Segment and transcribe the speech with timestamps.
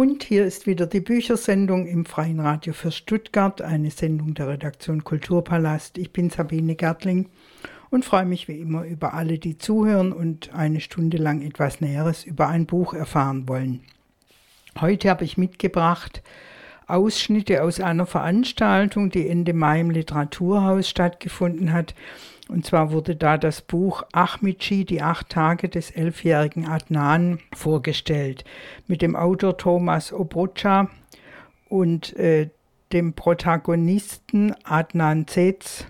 [0.00, 5.04] Und hier ist wieder die Büchersendung im Freien Radio für Stuttgart, eine Sendung der Redaktion
[5.04, 5.98] Kulturpalast.
[5.98, 7.28] Ich bin Sabine Gertling
[7.90, 12.24] und freue mich wie immer über alle, die zuhören und eine Stunde lang etwas Näheres
[12.24, 13.82] über ein Buch erfahren wollen.
[14.80, 16.22] Heute habe ich mitgebracht
[16.86, 21.94] Ausschnitte aus einer Veranstaltung, die Ende Mai im Literaturhaus stattgefunden hat.
[22.50, 28.44] Und zwar wurde da das Buch Ahmidji, die acht Tage des elfjährigen Adnan, vorgestellt
[28.88, 30.90] mit dem Autor Thomas Obrocha
[31.68, 32.50] und äh,
[32.92, 35.86] dem Protagonisten Adnan Zetz.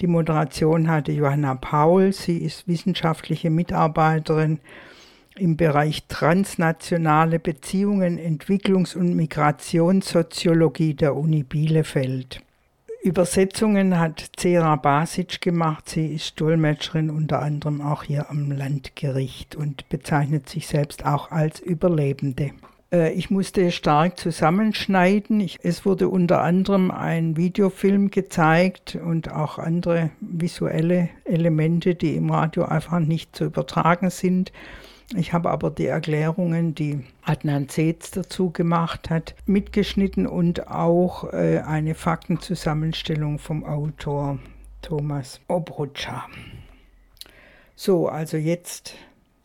[0.00, 2.14] Die Moderation hatte Johanna Paul.
[2.14, 4.60] Sie ist wissenschaftliche Mitarbeiterin
[5.36, 12.40] im Bereich transnationale Beziehungen, Entwicklungs- und Migrationssoziologie der Uni Bielefeld.
[13.04, 15.90] Übersetzungen hat Zera Basic gemacht.
[15.90, 21.60] Sie ist Dolmetscherin unter anderem auch hier am Landgericht und bezeichnet sich selbst auch als
[21.60, 22.52] Überlebende.
[22.90, 25.40] Äh, ich musste stark zusammenschneiden.
[25.40, 32.30] Ich, es wurde unter anderem ein Videofilm gezeigt und auch andere visuelle Elemente, die im
[32.30, 34.50] Radio einfach nicht zu übertragen sind.
[35.14, 41.60] Ich habe aber die Erklärungen, die Adnan Zetz dazu gemacht hat, mitgeschnitten und auch äh,
[41.60, 44.38] eine Faktenzusammenstellung vom Autor
[44.82, 46.26] Thomas Obrutscha.
[47.76, 48.94] So, also jetzt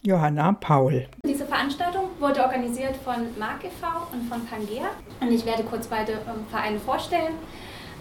[0.02, 1.08] Johanna Paul.
[1.26, 3.88] Diese Veranstaltung wurde organisiert von Mark e.V.
[4.14, 7.34] und von Pangea und ich werde kurz beide ähm, Vereine vorstellen.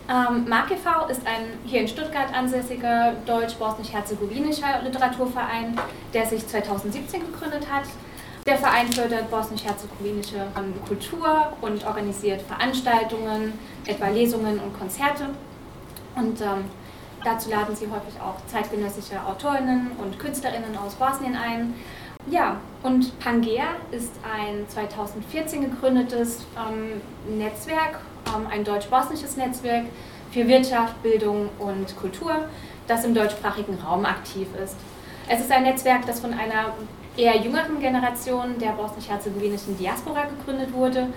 [0.08, 1.06] Ähm, Mark e.V.
[1.08, 5.78] ist ein hier in Stuttgart ansässiger deutsch-bosnisch-herzegowinischer Literaturverein,
[6.14, 7.84] der sich 2017 gegründet hat.
[8.46, 13.52] Der Verein fördert bosnisch-herzegowinische ähm, Kultur und organisiert Veranstaltungen,
[13.84, 15.26] etwa Lesungen und Konzerte.
[16.16, 16.64] Und ähm,
[17.22, 21.74] dazu laden sie häufig auch zeitgenössische Autorinnen und Künstlerinnen aus Bosnien ein.
[22.30, 27.02] Ja, und Pangea ist ein 2014 gegründetes ähm,
[27.38, 27.98] Netzwerk
[28.50, 29.86] ein deutsch-bosnisches Netzwerk
[30.30, 32.48] für Wirtschaft, Bildung und Kultur,
[32.86, 34.76] das im deutschsprachigen Raum aktiv ist.
[35.28, 36.75] Es ist ein Netzwerk, das von einer
[37.16, 41.08] eher jüngeren Generation der bosnisch-herzegowinischen Diaspora gegründet wurde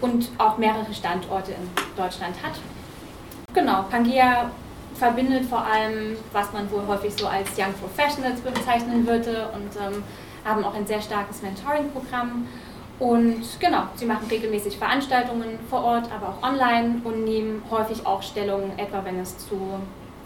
[0.00, 2.52] und auch mehrere Standorte in Deutschland hat.
[3.52, 4.50] Genau, Pangea
[4.94, 10.02] verbindet vor allem, was man wohl häufig so als Young Professionals bezeichnen würde und ähm,
[10.44, 12.46] haben auch ein sehr starkes Mentoring-Programm
[12.98, 18.22] und genau, sie machen regelmäßig Veranstaltungen vor Ort, aber auch online und nehmen häufig auch
[18.22, 19.56] Stellung, etwa wenn es zu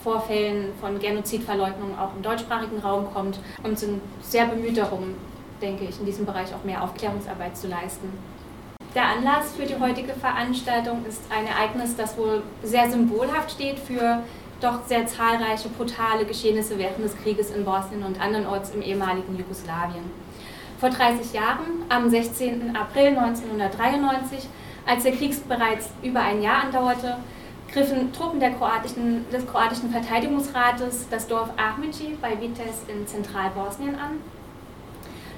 [0.03, 5.15] Vorfällen von Genozidverleugnung auch im deutschsprachigen Raum kommt und sind sehr bemüht darum,
[5.61, 8.09] denke ich, in diesem Bereich auch mehr Aufklärungsarbeit zu leisten.
[8.95, 14.23] Der Anlass für die heutige Veranstaltung ist ein Ereignis, das wohl sehr symbolhaft steht für
[14.61, 20.05] doch sehr zahlreiche brutale Geschehnisse während des Krieges in Bosnien und andernorts im ehemaligen Jugoslawien
[20.83, 22.75] vor 30 Jahren, am 16.
[22.75, 24.49] April 1993,
[24.85, 27.19] als der Krieg bereits über ein Jahr andauerte,
[27.73, 34.19] griffen Truppen kroatischen, des kroatischen Verteidigungsrates das Dorf Ahmici bei Vitez in Zentralbosnien an.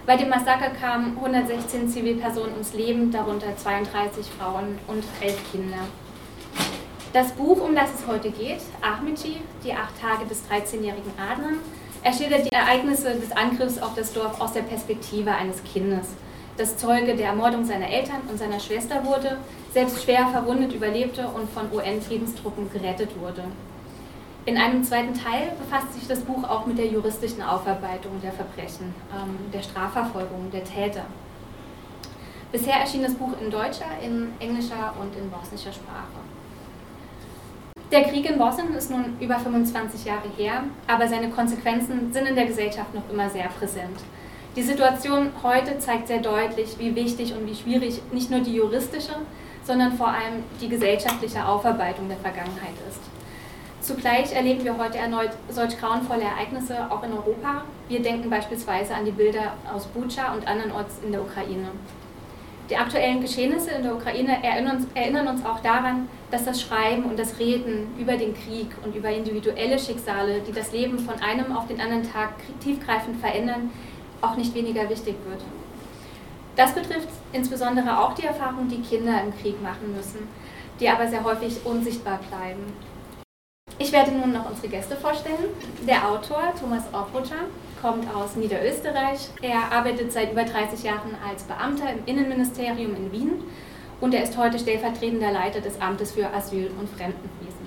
[0.06, 5.80] Bei dem Massaker kamen 116 Zivilpersonen ums Leben, darunter 32 Frauen und 11 Kinder.
[7.12, 11.58] Das Buch, um das es heute geht, Ahmici, die acht Tage des 13-jährigen Adnan,
[12.04, 16.08] er schildert die Ereignisse des Angriffs auf das Dorf aus der Perspektive eines Kindes,
[16.58, 19.38] das Zeuge der Ermordung seiner Eltern und seiner Schwester wurde,
[19.72, 23.44] selbst schwer verwundet überlebte und von UN-Friedenstruppen gerettet wurde.
[24.44, 28.94] In einem zweiten Teil befasst sich das Buch auch mit der juristischen Aufarbeitung der Verbrechen,
[29.10, 31.06] ähm, der Strafverfolgung der Täter.
[32.52, 36.20] Bisher erschien das Buch in deutscher, in englischer und in bosnischer Sprache.
[37.94, 42.34] Der Krieg in Bosnien ist nun über 25 Jahre her, aber seine Konsequenzen sind in
[42.34, 44.00] der Gesellschaft noch immer sehr präsent.
[44.56, 49.14] Die Situation heute zeigt sehr deutlich, wie wichtig und wie schwierig nicht nur die juristische,
[49.62, 52.98] sondern vor allem die gesellschaftliche Aufarbeitung der Vergangenheit ist.
[53.80, 57.62] Zugleich erleben wir heute erneut solch grauenvolle Ereignisse auch in Europa.
[57.88, 61.68] Wir denken beispielsweise an die Bilder aus Bucha und andernorts in der Ukraine.
[62.70, 67.04] Die aktuellen Geschehnisse in der Ukraine erinnern uns, erinnern uns, auch daran, dass das Schreiben
[67.04, 71.54] und das Reden über den Krieg und über individuelle Schicksale, die das Leben von einem
[71.54, 72.30] auf den anderen Tag
[72.60, 73.70] tiefgreifend verändern,
[74.22, 75.42] auch nicht weniger wichtig wird.
[76.56, 80.26] Das betrifft insbesondere auch die Erfahrungen, die Kinder im Krieg machen müssen,
[80.80, 82.62] die aber sehr häufig unsichtbar bleiben.
[83.84, 85.50] Ich werde nun noch unsere Gäste vorstellen.
[85.86, 87.48] Der Autor Thomas Orfrutscher
[87.82, 89.28] kommt aus Niederösterreich.
[89.42, 93.32] Er arbeitet seit über 30 Jahren als Beamter im Innenministerium in Wien
[94.00, 97.66] und er ist heute stellvertretender Leiter des Amtes für Asyl- und Fremdenwesen.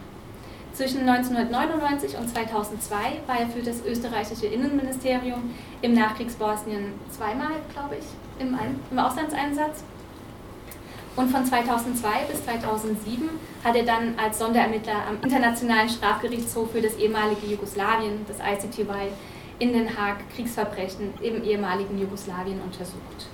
[0.73, 2.95] Zwischen 1999 und 2002
[3.27, 8.05] war er für das österreichische Innenministerium im Nachkriegsbosnien zweimal, glaube ich,
[8.39, 9.83] im Auslandseinsatz.
[11.17, 13.27] Und von 2002 bis 2007
[13.63, 19.09] hat er dann als Sonderermittler am Internationalen Strafgerichtshof für das ehemalige Jugoslawien, das ICTY,
[19.57, 23.25] in Den Haag Kriegsverbrechen im ehemaligen Jugoslawien untersucht.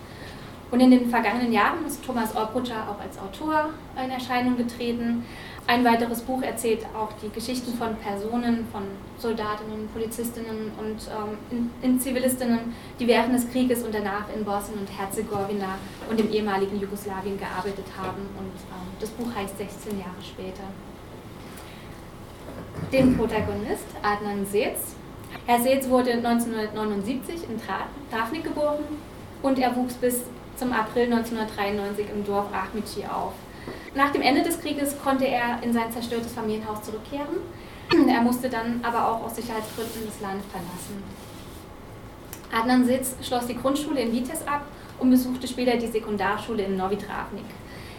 [0.72, 3.72] Und in den vergangenen Jahren ist Thomas Orbrutscher auch als Autor
[4.02, 5.26] in Erscheinung getreten,
[5.65, 8.83] ein weiteres Buch erzählt auch die Geschichten von Personen, von
[9.18, 14.80] Soldatinnen, Polizistinnen und ähm, in, in Zivilistinnen, die während des Krieges und danach in Bosnien
[14.80, 15.77] und Herzegowina
[16.10, 18.24] und im ehemaligen Jugoslawien gearbeitet haben.
[18.38, 20.63] Und ähm, das Buch heißt 16 Jahre später.
[22.92, 24.95] Den Protagonist, Adnan Seetz.
[25.45, 27.60] Herr Seetz wurde 1979 in
[28.12, 28.83] Travnik geboren
[29.42, 30.24] und er wuchs bis
[30.57, 33.33] zum April 1993 im Dorf Achmici auf.
[33.95, 37.38] Nach dem Ende des Krieges konnte er in sein zerstörtes Familienhaus zurückkehren.
[38.07, 41.04] Er musste dann aber auch aus Sicherheitsgründen das Land verlassen.
[42.51, 44.62] Adnan Sitz schloss die Grundschule in Vitesse ab
[45.00, 47.45] und besuchte später die Sekundarschule in Novi Travnik.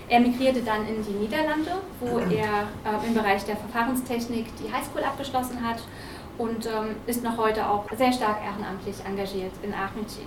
[0.08, 5.02] Er migrierte dann in die Niederlande, wo er äh, im Bereich der Verfahrenstechnik die Highschool
[5.02, 5.82] abgeschlossen hat
[6.38, 10.22] und ähm, ist noch heute auch sehr stark ehrenamtlich engagiert in Ahmedci.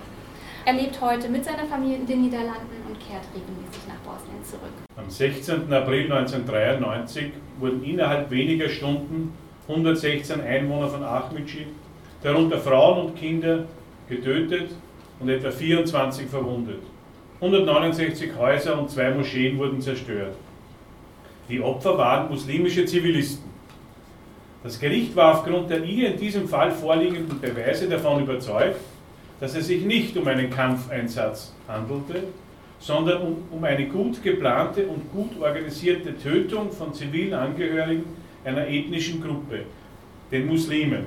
[0.68, 4.74] Er lebt heute mit seiner Familie in den Niederlanden und kehrt regelmäßig nach Bosnien zurück.
[4.98, 5.72] Am 16.
[5.72, 9.32] April 1993 wurden innerhalb weniger Stunden
[9.70, 11.68] 116 Einwohner von Ahmici,
[12.22, 13.64] darunter Frauen und Kinder,
[14.10, 14.72] getötet
[15.22, 16.82] und etwa 24 verwundet.
[17.36, 20.36] 169 Häuser und zwei Moscheen wurden zerstört.
[21.48, 23.50] Die Opfer waren muslimische Zivilisten.
[24.64, 28.76] Das Gericht war aufgrund der hier in diesem Fall vorliegenden Beweise davon überzeugt,
[29.40, 32.24] dass es sich nicht um einen Kampfeinsatz handelte,
[32.80, 38.06] sondern um, um eine gut geplante und gut organisierte Tötung von zivilen Angehörigen
[38.44, 39.62] einer ethnischen Gruppe,
[40.32, 41.06] den Muslimen,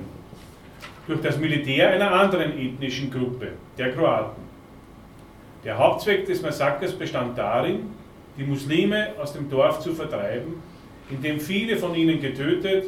[1.07, 4.43] durch das Militär einer anderen ethnischen Gruppe, der Kroaten.
[5.63, 7.91] Der Hauptzweck des Massakers bestand darin,
[8.37, 10.55] die Muslime aus dem Dorf zu vertreiben,
[11.09, 12.85] indem viele von ihnen getötet,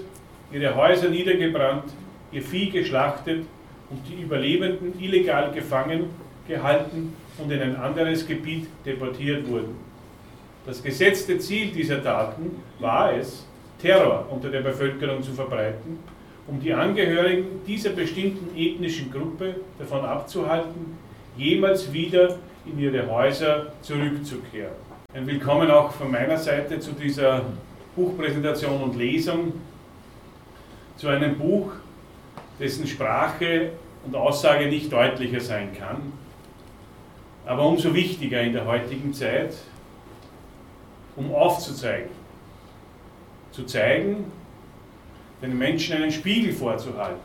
[0.51, 1.85] ihre Häuser niedergebrannt,
[2.31, 3.45] ihr Vieh geschlachtet
[3.93, 6.05] und die Überlebenden illegal gefangen
[6.47, 9.75] gehalten und in ein anderes Gebiet deportiert wurden.
[10.65, 13.45] Das gesetzte Ziel dieser Taten war es,
[13.79, 15.99] Terror unter der Bevölkerung zu verbreiten,
[16.47, 20.97] um die Angehörigen dieser bestimmten ethnischen Gruppe davon abzuhalten,
[21.37, 24.73] jemals wieder in ihre Häuser zurückzukehren.
[25.13, 27.43] Ein Willkommen auch von meiner Seite zu dieser
[27.95, 29.53] Buchpräsentation und Lesung,
[30.97, 31.71] zu einem Buch,
[32.59, 33.71] dessen Sprache
[34.05, 36.13] und Aussage nicht deutlicher sein kann,
[37.45, 39.53] aber umso wichtiger in der heutigen Zeit,
[41.15, 42.09] um aufzuzeigen,
[43.51, 44.31] zu zeigen,
[45.41, 47.19] den Menschen einen Spiegel vorzuhalten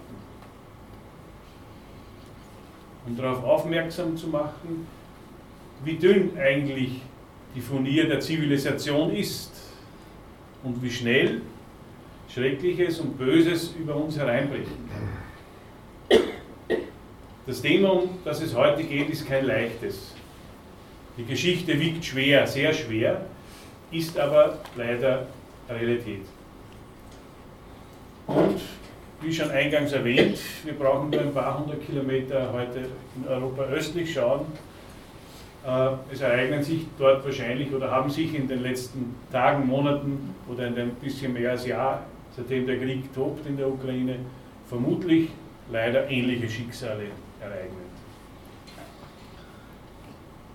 [3.07, 4.87] und darauf aufmerksam zu machen,
[5.85, 7.01] wie dünn eigentlich
[7.55, 9.53] die Furnier der Zivilisation ist
[10.63, 11.41] und wie schnell
[12.29, 14.71] Schreckliches und Böses über uns hereinbricht.
[17.49, 20.13] Das Thema, um das es heute geht, ist kein leichtes.
[21.17, 23.23] Die Geschichte wiegt schwer, sehr schwer,
[23.91, 25.27] ist aber leider
[25.67, 26.27] Realität.
[28.27, 28.61] Und
[29.23, 32.81] wie schon eingangs erwähnt, wir brauchen nur ein paar hundert Kilometer heute
[33.17, 34.45] in Europa östlich schauen.
[35.67, 40.67] Äh, es ereignen sich dort wahrscheinlich oder haben sich in den letzten Tagen, Monaten oder
[40.67, 42.03] in ein bisschen mehr als Jahr,
[42.37, 44.17] seitdem der Krieg tobt in der Ukraine,
[44.69, 45.31] vermutlich
[45.73, 47.07] leider ähnliche Schicksale
[47.41, 47.73] ereignet.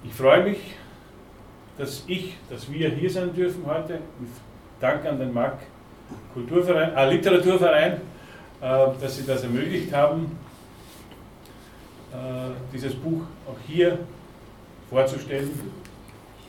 [0.04, 0.60] Ich freue mich,
[1.78, 4.00] dass ich, dass wir hier sein dürfen heute.
[4.80, 5.60] Danke an den MAG
[6.34, 8.00] Kulturverein, äh, Literaturverein, äh,
[9.00, 10.38] dass Sie das ermöglicht haben,
[12.12, 12.16] äh,
[12.74, 14.00] dieses Buch auch hier
[14.90, 15.52] vorzustellen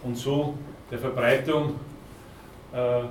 [0.02, 0.54] und so
[0.90, 1.74] der Verbreitung
[2.72, 3.02] äh,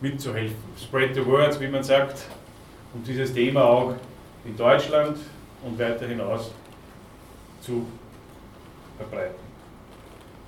[0.00, 0.56] mitzuhelfen.
[0.78, 2.26] Spread the words, wie man sagt,
[2.94, 3.94] und dieses Thema auch
[4.44, 5.18] in Deutschland
[5.64, 6.52] und weiter hinaus
[7.60, 7.86] zu
[8.96, 9.50] verbreiten.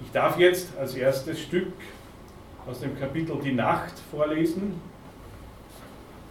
[0.04, 1.72] Ich darf jetzt als erstes Stück
[2.66, 4.80] aus dem Kapitel Die Nacht vorlesen.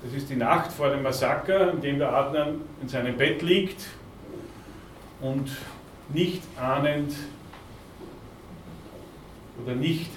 [0.03, 3.85] Das ist die Nacht vor dem Massaker, in dem der Adnan in seinem Bett liegt
[5.21, 5.51] und
[6.09, 7.13] nicht ahnend
[9.63, 10.09] oder nicht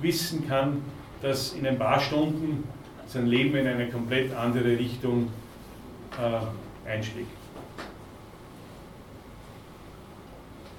[0.00, 0.82] wissen kann,
[1.22, 2.64] dass in ein paar Stunden
[3.06, 5.28] sein Leben in eine komplett andere Richtung
[6.18, 6.46] äh,
[6.86, 7.28] einschlägt.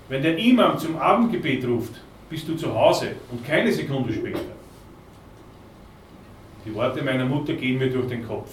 [0.10, 4.40] Wenn der Imam zum Abendgebet ruft, bist du zu Hause und keine Sekunde später.
[6.66, 8.50] Die Worte meiner Mutter gehen mir durch den Kopf.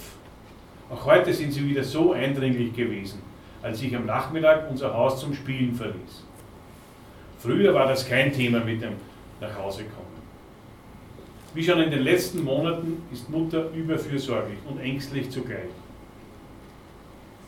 [0.89, 3.19] Auch heute sind sie wieder so eindringlich gewesen,
[3.61, 6.25] als ich am Nachmittag unser Haus zum Spielen verließ.
[7.39, 8.93] Früher war das kein Thema mit dem
[9.41, 10.05] nach Hause kommen.
[11.53, 15.69] Wie schon in den letzten Monaten ist Mutter überfürsorglich und ängstlich zugleich.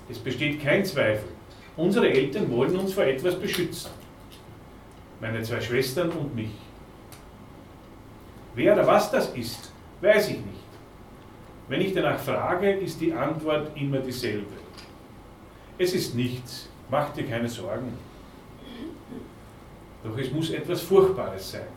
[0.10, 1.30] Es besteht kein Zweifel,
[1.76, 3.92] unsere Eltern wollen uns vor etwas beschützen.
[5.20, 6.52] Meine zwei Schwestern und mich.
[8.56, 9.72] Wer oder was das ist,
[10.02, 10.68] weiß ich nicht.
[11.68, 14.54] Wenn ich danach frage, ist die Antwort immer dieselbe.
[15.78, 17.94] Es ist nichts, mach dir keine Sorgen.
[20.04, 21.68] Doch es muss etwas Furchtbares sein.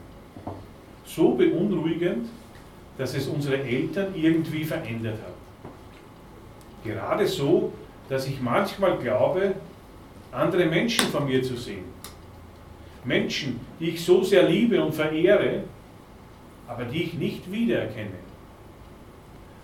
[1.05, 2.29] So beunruhigend,
[2.97, 5.35] dass es unsere Eltern irgendwie verändert hat.
[6.85, 7.73] Gerade so,
[8.11, 9.55] dass ich manchmal glaube,
[10.33, 11.85] andere Menschen von mir zu sehen.
[13.05, 15.63] Menschen, die ich so sehr liebe und verehre,
[16.67, 18.19] aber die ich nicht wiedererkenne.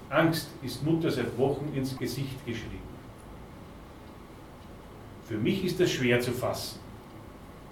[0.08, 2.86] Angst ist Mutter seit Wochen ins Gesicht geschrieben.
[5.24, 6.78] Für mich ist das schwer zu fassen.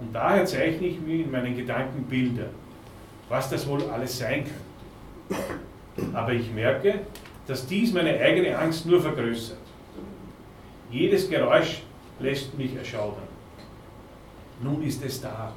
[0.01, 2.49] Und daher zeichne ich mir in meinen Gedanken Bilder,
[3.29, 6.17] was das wohl alles sein könnte.
[6.17, 7.03] Aber ich merke,
[7.47, 9.64] dass dies meine eigene Angst nur vergrößert.
[10.91, 11.83] Jedes Geräusch
[12.21, 13.29] lässt mich erschaudern.
[14.63, 15.53] Nun ist es da.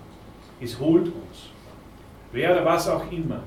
[0.59, 1.49] Es holt uns.
[2.31, 3.43] Wer oder was auch immer.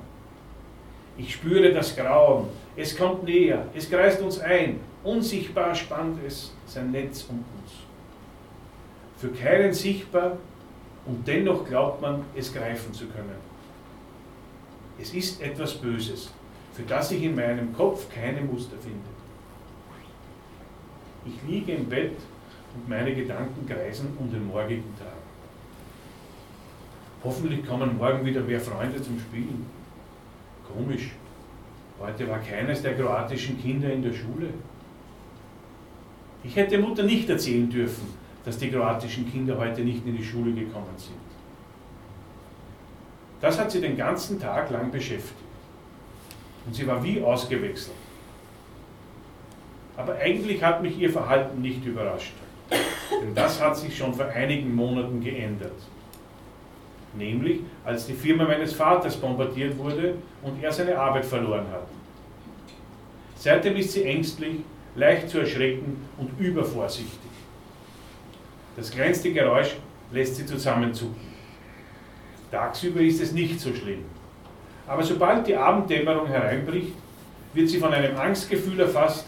[1.17, 2.49] Ich spüre das Grauen.
[2.77, 3.67] Es kommt näher.
[3.75, 4.81] Es kreist uns ein.
[5.03, 7.73] Unsichtbar spannt es sein Netz um uns.
[9.17, 10.39] Für keinen sichtbar
[11.07, 13.51] und dennoch glaubt man, es greifen zu können.
[14.99, 16.31] Es ist etwas Böses,
[16.73, 19.20] für das ich in meinem Kopf keine Muster finde.
[21.25, 22.17] Ich liege im Bett
[22.75, 25.09] und meine Gedanken kreisen um den morgigen Tag.
[27.23, 29.67] Hoffentlich kommen morgen wieder mehr Freunde zum Spielen.
[30.73, 31.11] Komisch,
[32.01, 34.49] heute war keines der kroatischen Kinder in der Schule.
[36.43, 40.53] Ich hätte Mutter nicht erzählen dürfen, dass die kroatischen Kinder heute nicht in die Schule
[40.53, 41.19] gekommen sind.
[43.43, 45.35] Das hat sie den ganzen Tag lang beschäftigt.
[46.67, 47.97] Und sie war wie ausgewechselt.
[50.01, 52.33] Aber eigentlich hat mich ihr Verhalten nicht überrascht.
[52.71, 55.75] Denn das hat sich schon vor einigen Monaten geändert.
[57.13, 61.87] Nämlich, als die Firma meines Vaters bombardiert wurde und er seine Arbeit verloren hat.
[63.37, 64.61] Seitdem ist sie ängstlich,
[64.95, 67.19] leicht zu erschrecken und übervorsichtig.
[68.77, 69.77] Das kleinste Geräusch
[70.13, 71.29] lässt sie zusammenzucken.
[72.51, 74.05] Tagsüber ist es nicht so schlimm.
[74.87, 76.93] Aber sobald die Abenddämmerung hereinbricht,
[77.53, 79.27] wird sie von einem Angstgefühl erfasst,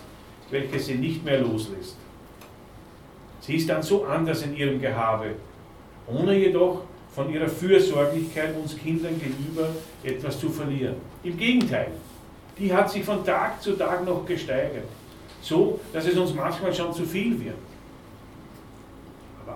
[0.53, 1.97] welches sie nicht mehr loslässt.
[3.41, 5.35] Sie ist dann so anders in ihrem Gehabe,
[6.07, 6.83] ohne jedoch
[7.15, 9.69] von ihrer Fürsorglichkeit uns Kindern gegenüber
[10.05, 10.97] etwas zu verlieren.
[11.25, 11.89] Im Gegenteil,
[12.57, 14.87] die hat sich von Tag zu Tag noch gesteigert,
[15.41, 17.57] so dass es uns manchmal schon zu viel wird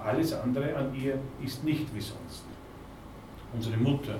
[0.06, 2.44] alles andere an ihr ist nicht wie sonst.
[3.52, 4.16] Unsere Mutter,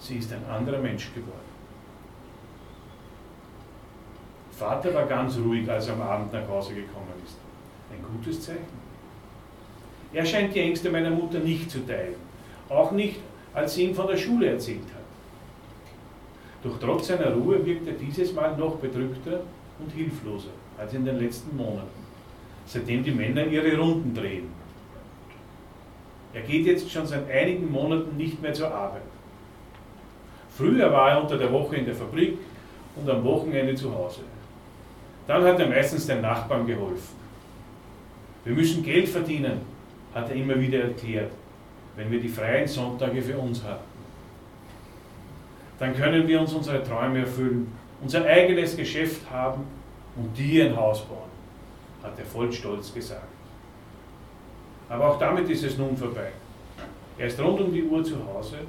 [0.00, 1.47] sie ist ein anderer Mensch geworden.
[4.58, 7.36] Vater war ganz ruhig, als er am Abend nach Hause gekommen ist.
[7.92, 8.88] Ein gutes Zeichen.
[10.12, 12.16] Er scheint die Ängste meiner Mutter nicht zu teilen.
[12.68, 13.20] Auch nicht,
[13.54, 14.98] als sie ihm von der Schule erzählt hat.
[16.62, 19.40] Doch trotz seiner Ruhe wirkt er dieses Mal noch bedrückter
[19.78, 22.04] und hilfloser als in den letzten Monaten,
[22.66, 24.48] seitdem die Männer ihre Runden drehen
[26.32, 29.02] er geht jetzt schon seit einigen Monaten nicht mehr zur Arbeit.
[30.56, 32.38] Früher war er unter der Woche in der Fabrik
[32.96, 34.20] und am Wochenende zu Hause.
[35.28, 37.16] Dann hat er meistens den Nachbarn geholfen.
[38.44, 39.60] Wir müssen Geld verdienen,
[40.14, 41.30] hat er immer wieder erklärt,
[41.96, 43.84] wenn wir die freien Sonntage für uns hatten.
[45.78, 47.70] Dann können wir uns unsere Träume erfüllen,
[48.00, 49.64] unser eigenes Geschäft haben
[50.16, 51.28] und dir ein Haus bauen,
[52.02, 53.28] hat er voll Stolz gesagt.
[54.88, 56.30] Aber auch damit ist es nun vorbei.
[57.18, 58.60] Er ist rund um die Uhr zu Hause,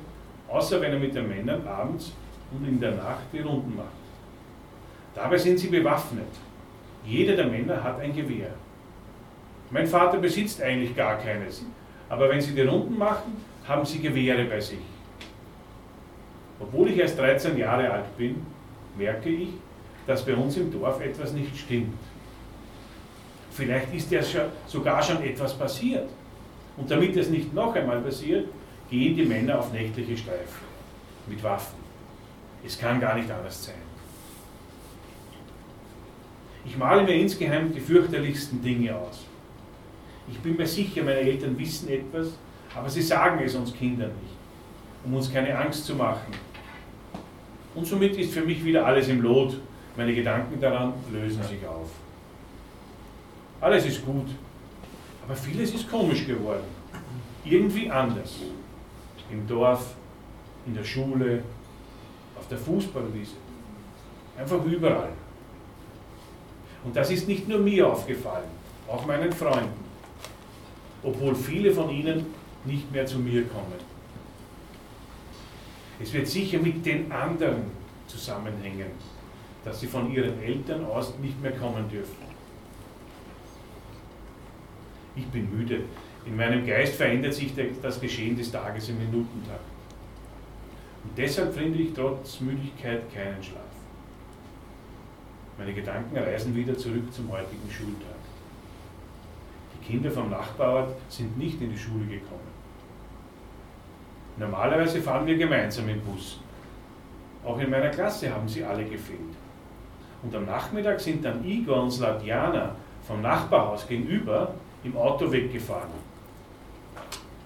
[0.50, 2.12] außer wenn er mit den Männern abends
[2.52, 3.88] und in der Nacht die Runden macht.
[5.16, 6.28] Dabei sind sie bewaffnet.
[7.06, 8.50] Jeder der Männer hat ein Gewehr.
[9.72, 11.66] Mein Vater besitzt eigentlich gar keines,
[12.10, 13.38] aber wenn sie die Runden machen,
[13.68, 14.80] haben sie Gewehre bei sich.
[16.60, 18.46] Obwohl ich erst 13 Jahre alt bin,
[18.98, 19.50] merke ich,
[20.08, 21.94] dass bei uns im Dorf etwas nicht stimmt.
[23.52, 24.22] Vielleicht ist ja
[24.68, 26.10] sogar schon etwas passiert.
[26.78, 28.48] Und damit es nicht noch einmal passiert,
[28.90, 30.66] gehen die Männer auf nächtliche Streifen
[31.28, 31.78] mit Waffen.
[32.66, 33.89] Es kann gar nicht anders sein.
[36.66, 39.26] Ich male mir insgeheim die fürchterlichsten Dinge aus.
[40.30, 42.34] Ich bin mir sicher, meine Eltern wissen etwas,
[42.76, 44.36] aber sie sagen es uns Kindern nicht,
[45.04, 46.34] um uns keine Angst zu machen.
[47.74, 49.60] Und somit ist für mich wieder alles im Lot.
[49.96, 51.90] Meine Gedanken daran lösen sich auf.
[53.62, 54.28] Alles ist gut.
[55.26, 56.64] Aber vieles ist komisch geworden.
[57.44, 58.36] Irgendwie anders.
[59.32, 59.96] Im Dorf,
[60.66, 61.44] in der Schule,
[62.38, 63.36] auf der Fußballwiese,
[64.38, 65.10] einfach überall.
[66.84, 68.50] Und das ist nicht nur mir aufgefallen,
[68.88, 69.84] auch meinen Freunden,
[71.04, 72.26] obwohl viele von ihnen
[72.66, 73.90] nicht mehr zu mir kommen.
[76.02, 77.64] Es wird sicher mit den anderen
[78.08, 78.92] zusammenhängen,
[79.66, 82.30] dass sie von ihren Eltern aus nicht mehr kommen dürfen.
[85.16, 85.82] Ich bin müde.
[86.26, 89.60] In meinem Geist verändert sich das Geschehen des Tages im Minutentag.
[91.04, 93.79] Und deshalb finde ich trotz Müdigkeit keinen Schlaf.
[95.60, 98.16] Meine Gedanken reisen wieder zurück zum heutigen Schultag.
[99.74, 102.48] Die Kinder vom Nachbarort sind nicht in die Schule gekommen.
[104.38, 106.40] Normalerweise fahren wir gemeinsam im Bus.
[107.44, 109.20] Auch in meiner Klasse haben sie alle gefehlt.
[110.24, 112.74] Und am Nachmittag sind dann Igor und Sladjana
[113.06, 114.54] vom Nachbarhaus gegenüber
[114.86, 116.00] im Auto weggefahren.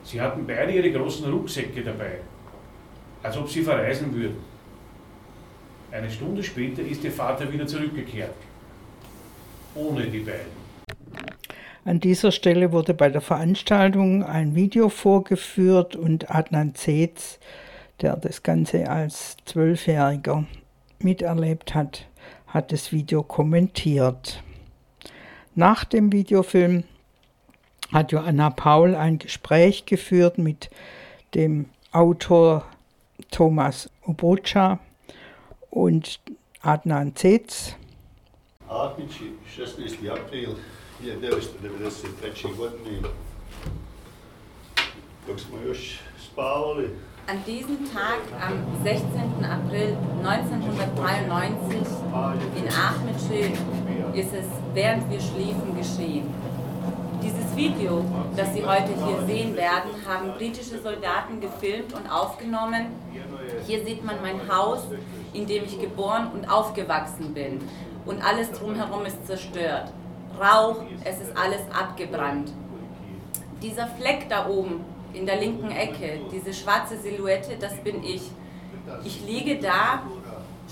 [0.04, 2.20] Sie hatten beide ihre großen Rucksäcke dabei,
[3.24, 4.53] als ob sie verreisen würden.
[5.94, 8.34] Eine Stunde später ist ihr Vater wieder zurückgekehrt,
[9.76, 10.64] ohne die beiden.
[11.86, 17.38] An dieser Stelle wurde bei der Veranstaltung ein Video vorgeführt und Adnan Zetz,
[18.02, 20.46] der das Ganze als Zwölfjähriger
[20.98, 22.08] miterlebt hat,
[22.48, 24.42] hat das Video kommentiert.
[25.54, 26.86] Nach dem Videofilm
[27.92, 30.72] hat Joanna Paul ein Gespräch geführt mit
[31.36, 32.66] dem Autor
[33.30, 34.80] Thomas Obocha
[35.74, 36.20] und
[36.62, 37.76] Adnan Zetz.
[47.26, 49.46] An diesem Tag, am 16.
[49.46, 51.78] April 1993
[52.58, 53.54] in Ahmedschön,
[54.14, 56.34] ist es, während wir schliefen, geschehen.
[57.24, 58.04] Dieses Video,
[58.36, 62.88] das Sie heute hier sehen werden, haben britische Soldaten gefilmt und aufgenommen.
[63.66, 64.82] Hier sieht man mein Haus,
[65.34, 67.62] in dem ich geboren und aufgewachsen bin.
[68.06, 69.92] Und alles drumherum ist zerstört.
[70.40, 72.52] Rauch, es ist alles abgebrannt.
[73.62, 78.32] Dieser Fleck da oben in der linken Ecke, diese schwarze Silhouette, das bin ich.
[79.06, 80.04] Ich liege da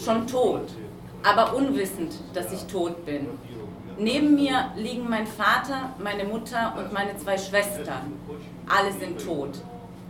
[0.04, 0.70] schon tot,
[1.24, 3.28] aber unwissend, dass ich tot bin.
[3.98, 8.14] Neben mir liegen mein Vater, meine Mutter und meine zwei Schwestern.
[8.68, 9.62] Alle sind tot.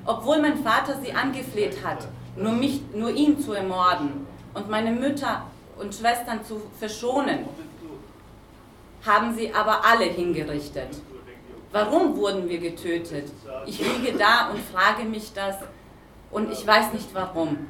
[0.06, 5.46] Obwohl mein Vater sie angefleht hat, nur, mich, nur ihn zu ermorden und meine Mütter
[5.78, 7.46] und Schwestern zu verschonen,
[9.06, 11.02] haben sie aber alle hingerichtet.
[11.72, 13.32] Warum wurden wir getötet?
[13.66, 15.56] Ich liege da und frage mich das
[16.30, 17.68] und ich weiß nicht warum.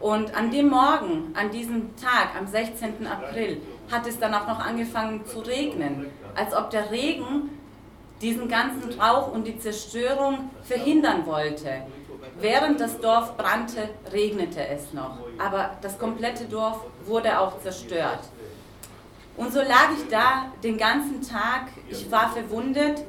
[0.00, 3.06] Und an dem Morgen, an diesem Tag, am 16.
[3.06, 7.50] April, hat es dann auch noch angefangen zu regnen, als ob der Regen
[8.20, 11.82] diesen ganzen Rauch und die Zerstörung verhindern wollte.
[12.38, 18.20] Während das Dorf brannte, regnete es noch, aber das komplette Dorf wurde auch zerstört.
[19.36, 23.04] Und so lag ich da den ganzen Tag, ich war verwundet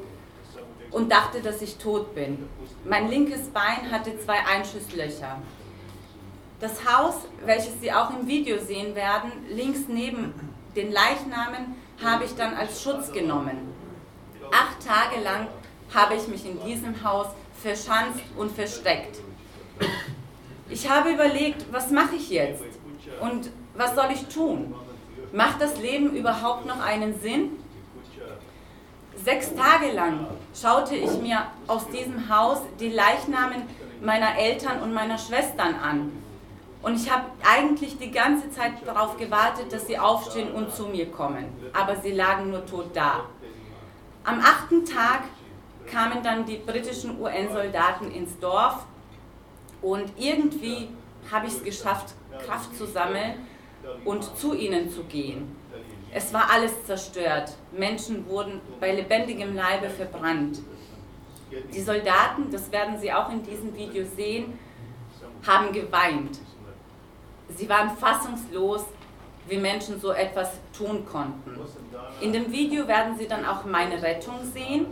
[0.91, 2.47] und dachte, dass ich tot bin.
[2.85, 5.37] Mein linkes Bein hatte zwei Einschusslöcher.
[6.59, 10.33] Das Haus, welches Sie auch im Video sehen werden, links neben
[10.75, 13.73] den Leichnamen, habe ich dann als Schutz genommen.
[14.51, 15.47] Acht Tage lang
[15.93, 17.27] habe ich mich in diesem Haus
[17.63, 19.19] verschanzt und versteckt.
[20.69, 22.63] Ich habe überlegt, was mache ich jetzt
[23.21, 24.75] und was soll ich tun?
[25.31, 27.51] Macht das Leben überhaupt noch einen Sinn?
[29.23, 33.63] Sechs Tage lang schaute ich mir aus diesem Haus die Leichnamen
[34.01, 36.11] meiner Eltern und meiner Schwestern an.
[36.81, 41.09] Und ich habe eigentlich die ganze Zeit darauf gewartet, dass sie aufstehen und zu mir
[41.09, 41.45] kommen.
[41.71, 43.21] Aber sie lagen nur tot da.
[44.25, 45.21] Am achten Tag
[45.91, 48.85] kamen dann die britischen UN-Soldaten ins Dorf
[49.81, 50.89] und irgendwie
[51.31, 52.15] habe ich es geschafft,
[52.45, 53.47] Kraft zu sammeln
[54.05, 55.55] und zu ihnen zu gehen.
[56.11, 57.53] Es war alles zerstört.
[57.71, 60.59] Menschen wurden bei lebendigem Leibe verbrannt.
[61.73, 64.57] Die Soldaten, das werden Sie auch in diesem Video sehen,
[65.45, 66.39] haben geweint.
[67.49, 68.85] Sie waren fassungslos,
[69.47, 71.59] wie Menschen so etwas tun konnten.
[72.21, 74.85] In dem Video werden Sie dann auch meine Rettung sehen.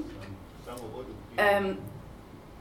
[1.37, 1.77] Ähm,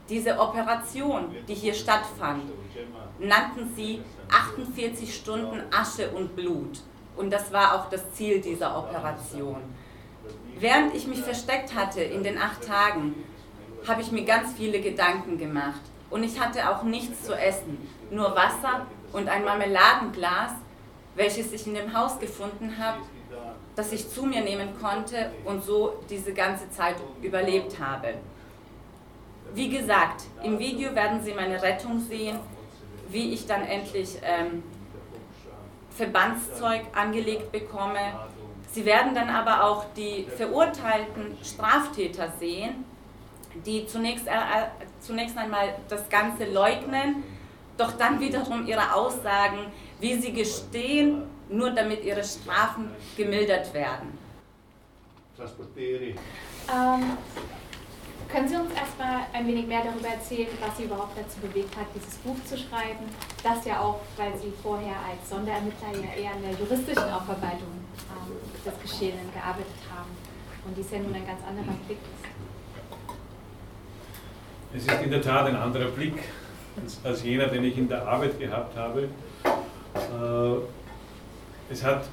[0.09, 2.43] diese Operation, die hier stattfand,
[3.19, 6.81] nannten sie 48 Stunden Asche und Blut.
[7.15, 9.61] Und das war auch das Ziel dieser Operation.
[10.59, 13.15] Während ich mich versteckt hatte in den acht Tagen,
[13.87, 15.81] habe ich mir ganz viele Gedanken gemacht.
[16.09, 17.77] Und ich hatte auch nichts zu essen,
[18.11, 20.51] nur Wasser und ein Marmeladenglas,
[21.15, 22.99] welches ich in dem Haus gefunden habe,
[23.75, 28.15] das ich zu mir nehmen konnte und so diese ganze Zeit überlebt habe.
[29.53, 32.39] Wie gesagt, im Video werden Sie meine Rettung sehen
[33.11, 34.63] wie ich dann endlich ähm,
[35.91, 37.99] Verbandszeug angelegt bekomme.
[38.71, 42.85] Sie werden dann aber auch die verurteilten Straftäter sehen,
[43.65, 44.31] die zunächst, äh,
[45.01, 47.23] zunächst einmal das Ganze leugnen,
[47.77, 54.17] doch dann wiederum ihre Aussagen, wie sie gestehen, nur damit ihre Strafen gemildert werden.
[56.69, 57.17] Ähm,
[58.31, 61.87] können Sie uns erstmal ein wenig mehr darüber erzählen, was Sie überhaupt dazu bewegt hat,
[61.93, 63.05] dieses Buch zu schreiben?
[63.43, 68.37] Das ja auch, weil Sie vorher als Sonderermittler ja eher in der juristischen Aufarbeitung ähm,
[68.65, 70.11] des Geschehenen gearbeitet haben.
[70.65, 72.31] Und dies ja nun ein ganz anderer Blick ist.
[74.73, 76.15] Es ist in der Tat ein anderer Blick
[76.81, 79.09] als, als jener, den ich in der Arbeit gehabt habe.
[79.43, 80.80] Äh,
[81.71, 82.05] es hat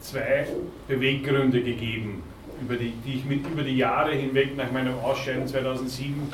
[0.00, 0.46] zwei
[0.88, 2.22] Beweggründe gegeben,
[2.60, 6.32] über die, die ich mit über die Jahre hinweg nach meinem Ausscheiden 2007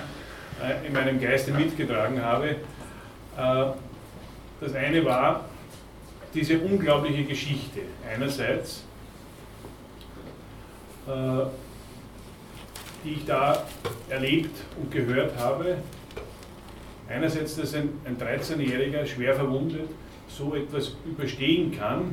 [0.62, 2.48] äh, in meinem Geiste mitgetragen habe.
[2.48, 3.64] Äh,
[4.60, 5.44] das eine war
[6.34, 8.84] diese unglaubliche Geschichte einerseits,
[11.06, 11.46] äh,
[13.04, 13.64] die ich da
[14.08, 15.78] erlebt und gehört habe.
[17.08, 19.88] Einerseits, dass ein, ein 13-Jähriger schwer verwundet
[20.28, 22.12] so etwas überstehen kann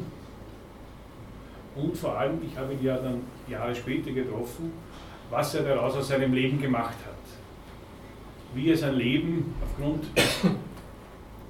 [1.75, 4.71] und vor allem, ich habe ihn ja dann Jahre später getroffen,
[5.29, 7.13] was er daraus aus seinem Leben gemacht hat.
[8.53, 10.05] Wie er sein Leben aufgrund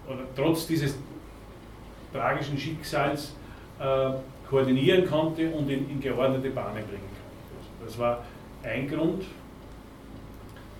[0.07, 0.97] oder trotz dieses
[2.11, 3.35] tragischen Schicksals
[3.79, 4.11] äh,
[4.49, 7.85] koordinieren konnte und in, in geordnete Bahnen bringen konnte.
[7.85, 8.23] Das war
[8.63, 9.25] ein Grund.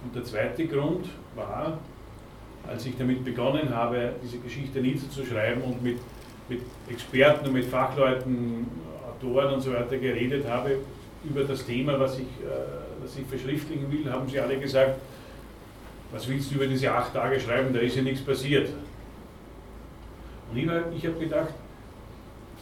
[0.04, 1.78] Und der zweite Grund war,
[2.68, 6.00] als ich damit begonnen habe, diese Geschichte niederzuschreiben und mit,
[6.50, 8.68] mit Experten und mit Fachleuten
[9.08, 10.78] Autoren und so weiter geredet habe
[11.24, 15.00] über das Thema, was ich, äh, was ich verschriftlichen will, haben sie alle gesagt,
[16.12, 18.70] was willst du über diese acht Tage schreiben, da ist ja nichts passiert.
[20.52, 21.54] Und ich, ich habe gedacht,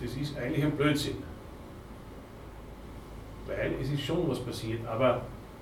[0.02, 1.18] das ist eigentlich ein Blödsinn.
[3.46, 5.22] Weil es ist schon was passiert, aber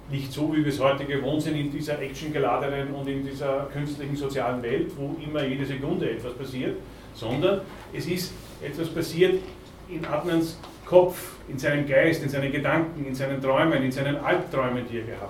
[0.10, 4.16] nicht so, wie wir es heute gewohnt sind, in dieser actiongeladenen und in dieser künstlichen
[4.16, 6.78] sozialen Welt, wo immer jede Sekunde etwas passiert,
[7.14, 7.62] sondern
[7.94, 9.42] es ist etwas passiert
[9.90, 14.86] in Adnans Kopf, in seinem Geist, in seinen Gedanken, in seinen Träumen, in seinen Albträumen,
[14.92, 15.24] die er gehabt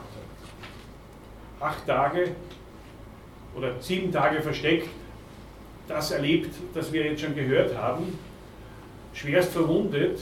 [1.61, 1.69] hat.
[1.69, 2.31] Acht Tage
[3.55, 4.87] oder sieben Tage versteckt,
[5.87, 8.17] das erlebt, das wir jetzt schon gehört haben,
[9.13, 10.21] schwerst verwundet,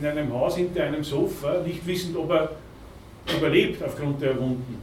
[0.00, 2.50] in einem Haus hinter einem Sofa, nicht wissend, ob er
[3.32, 4.80] überlebt aufgrund der Wunden,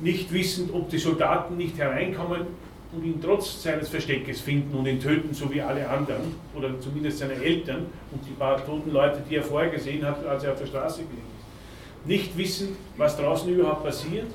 [0.00, 2.46] nicht wissend, ob die Soldaten nicht hereinkommen
[2.92, 7.18] und ihn trotz seines Versteckes finden und ihn töten, so wie alle anderen, oder zumindest
[7.18, 10.58] seine Eltern und die paar toten Leute, die er vorher gesehen hat, als er auf
[10.58, 12.06] der Straße gelegen ist.
[12.06, 14.26] Nicht wissend, was draußen überhaupt passiert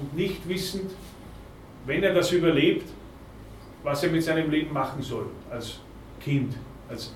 [0.00, 0.90] und nicht wissend,
[1.84, 2.88] wenn er das überlebt,
[3.82, 5.78] was er mit seinem Leben machen soll, als
[6.20, 6.54] Kind,
[6.88, 7.12] als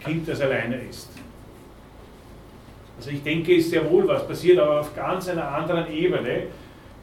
[0.00, 1.10] Kind, das alleine ist.
[2.96, 6.44] Also ich denke, ist sehr wohl was passiert, aber auf ganz einer anderen Ebene,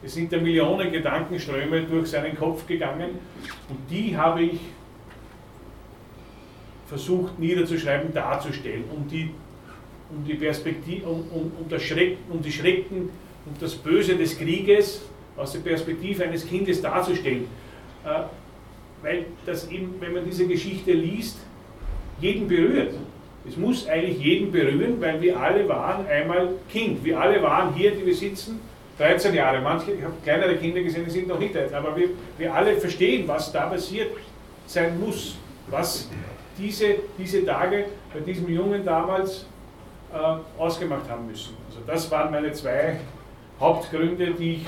[0.02, 3.10] es sind da Millionen Gedankenströme durch seinen Kopf gegangen
[3.68, 4.60] und die habe ich
[6.86, 9.30] versucht niederzuschreiben, darzustellen, um die,
[10.10, 13.10] um die Perspektive, um, um, um, das Schreck, um die Schrecken
[13.46, 15.02] und das Böse des Krieges
[15.36, 17.46] aus der Perspektive eines Kindes darzustellen.
[18.04, 18.24] Äh,
[19.02, 21.38] weil das eben, wenn man diese Geschichte liest,
[22.20, 22.94] jeden berührt.
[23.48, 27.04] Es muss eigentlich jeden berühren, weil wir alle waren einmal Kind.
[27.04, 28.60] Wir alle waren hier, die wir sitzen,
[28.98, 32.10] 13 Jahre, manche, ich habe kleinere Kinder gesehen, die sind noch nicht 13, aber wir,
[32.38, 34.12] wir alle verstehen, was da passiert
[34.66, 35.36] sein muss,
[35.68, 36.08] was
[36.56, 39.46] diese, diese Tage bei diesem Jungen damals
[40.12, 41.56] äh, ausgemacht haben müssen.
[41.68, 42.98] Also das waren meine zwei
[43.58, 44.66] Hauptgründe, die, ich,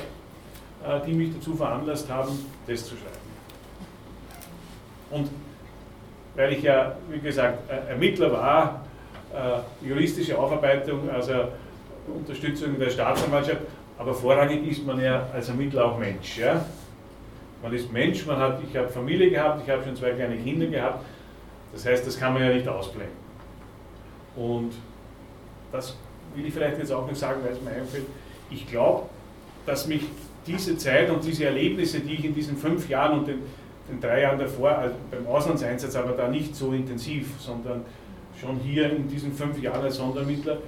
[0.85, 2.31] äh, die mich dazu veranlasst haben,
[2.67, 3.25] das zu schreiben.
[5.11, 5.29] Und
[6.35, 8.85] weil ich ja, wie gesagt, Ermittler war,
[9.35, 11.33] äh, juristische Aufarbeitung, also
[12.07, 13.61] Unterstützung der Staatsanwaltschaft,
[13.99, 16.38] aber vorrangig ist man ja als Ermittler auch Mensch.
[16.38, 16.64] Ja?
[17.62, 20.66] Man ist Mensch, man hat, ich habe Familie gehabt, ich habe schon zwei kleine Kinder
[20.66, 21.05] gehabt.
[21.73, 23.16] Das heißt, das kann man ja nicht ausblenden.
[24.37, 24.73] Und
[25.73, 25.97] das
[26.35, 28.07] will ich vielleicht jetzt auch noch sagen, weil es mir einfällt.
[28.51, 29.05] Ich glaube,
[29.66, 30.03] dass mich
[30.47, 33.42] diese Zeit und diese Erlebnisse, die ich in diesen fünf Jahren und den,
[33.88, 37.83] den drei Jahren davor, also beim Auslandseinsatz, aber da nicht so intensiv, sondern
[38.40, 40.59] schon hier in diesen fünf Jahren als Sondermittler,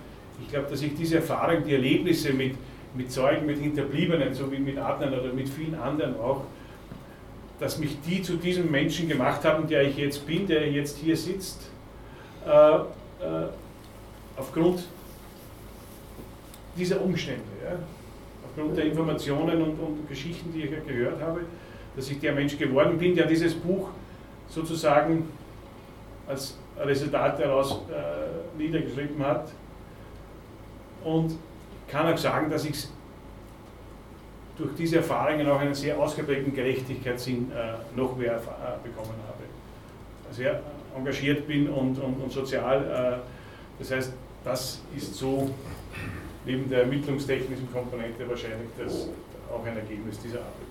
[0.42, 2.54] ich glaube, dass ich diese Erfahrung, die Erlebnisse mit,
[2.94, 6.42] mit Zeugen, mit Hinterbliebenen, so wie mit Adnan oder mit vielen anderen auch,
[7.58, 11.16] dass mich die zu diesem Menschen gemacht haben, der ich jetzt bin, der jetzt hier
[11.16, 11.70] sitzt,
[12.46, 12.82] äh, äh,
[14.36, 14.84] aufgrund
[16.76, 17.78] dieser Umstände, ja,
[18.46, 21.40] aufgrund der Informationen und, und, Geschichten, die ich ja gehört habe,
[21.96, 23.88] dass ich der Mensch geworden bin, der dieses Buch
[24.48, 25.28] sozusagen
[26.28, 29.48] als Resultat daraus äh, niedergeschrieben hat.
[31.02, 31.38] Und
[31.88, 32.88] kann auch sagen, dass ich
[34.58, 39.44] durch diese Erfahrungen auch einen sehr ausgeprägten Gerechtigkeitssinn äh, noch mehr äh, bekommen habe.
[40.32, 40.60] Sehr
[40.96, 43.22] engagiert bin und, und, und sozial.
[43.22, 44.12] Äh, das heißt,
[44.44, 45.50] das ist so
[46.44, 49.08] neben der ermittlungstechnischen Komponente wahrscheinlich das,
[49.52, 50.65] auch ein Ergebnis dieser Arbeit.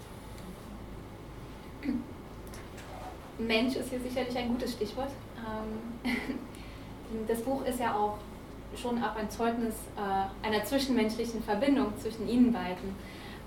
[3.38, 5.12] Mensch ist hier sicherlich ein gutes Stichwort.
[5.38, 6.10] Ähm,
[7.28, 8.17] das Buch ist ja auch
[8.76, 12.95] schon auch ein Zeugnis äh, einer zwischenmenschlichen Verbindung zwischen Ihnen beiden.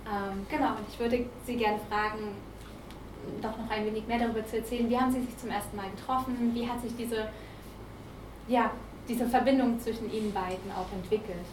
[0.07, 2.35] Ähm, genau, und ich würde Sie gerne fragen,
[3.43, 4.89] doch noch ein wenig mehr darüber zu erzählen.
[4.89, 6.53] Wie haben Sie sich zum ersten Mal getroffen?
[6.55, 7.29] Wie hat sich diese,
[8.47, 8.71] ja,
[9.09, 11.45] diese Verbindung zwischen Ihnen beiden auch entwickelt?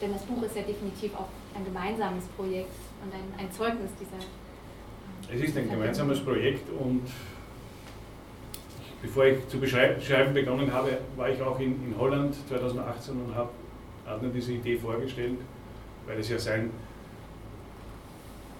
[0.00, 4.24] Denn das Buch ist ja definitiv auch ein gemeinsames Projekt und ein, ein Zeugnis dieser.
[5.34, 7.04] Es ist ein gemeinsames Projekt und
[9.00, 13.48] bevor ich zu beschreiben begonnen habe, war ich auch in, in Holland 2018 und habe
[14.06, 15.38] Adner diese Idee vorgestellt,
[16.06, 16.70] weil es ja sein,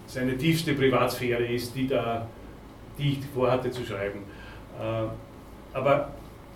[0.07, 2.27] seine tiefste Privatsphäre ist, die, da,
[2.97, 4.21] die ich vorhatte zu schreiben.
[4.81, 6.09] Äh, aber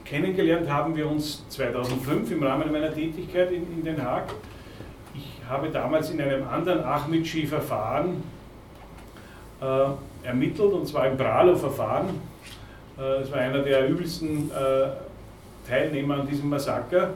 [0.03, 4.33] kennengelernt haben wir uns 2005 im Rahmen meiner Tätigkeit in, in Den Haag.
[5.13, 8.23] Ich habe damals in einem anderen Ahmidschi-Verfahren
[9.61, 12.09] äh, ermittelt, und zwar im Bralo-Verfahren
[12.97, 14.89] äh, es war einer der übelsten äh,
[15.67, 17.11] Teilnehmer an diesem Massaker.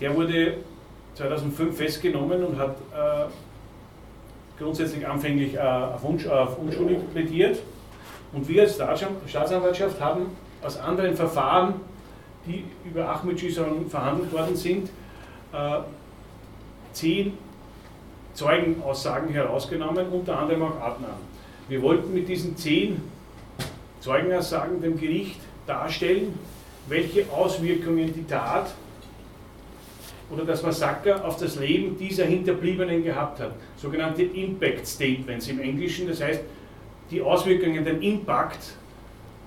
[0.00, 0.54] Der wurde
[1.14, 3.24] 2005 festgenommen und hat äh,
[4.58, 6.04] grundsätzlich anfänglich auf,
[6.58, 7.58] unschuldig plädiert.
[8.32, 8.74] Und wir als
[9.26, 10.26] Staatsanwaltschaft haben
[10.62, 11.74] aus anderen Verfahren,
[12.46, 14.88] die über Ahmed Gisson verhandelt worden sind,
[16.92, 17.36] zehn
[18.34, 21.10] Zeugenaussagen herausgenommen, unter anderem auch Adnan.
[21.68, 23.00] Wir wollten mit diesen zehn
[24.00, 26.38] Zeugenaussagen dem Gericht darstellen,
[26.88, 28.74] welche Auswirkungen die Tat
[30.30, 33.52] oder das Massaker auf das Leben dieser Hinterbliebenen gehabt hat.
[33.76, 36.40] Sogenannte Impact Statements im Englischen, das heißt
[37.10, 38.74] die Auswirkungen, den Impact,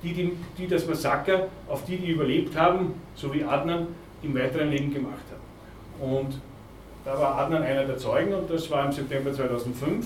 [0.03, 3.87] die, die, die das Massaker auf die, die überlebt haben, so wie Adnan,
[4.21, 6.07] im weiteren Leben gemacht hat.
[6.07, 6.39] Und
[7.05, 10.05] da war Adnan einer der Zeugen und das war im September 2005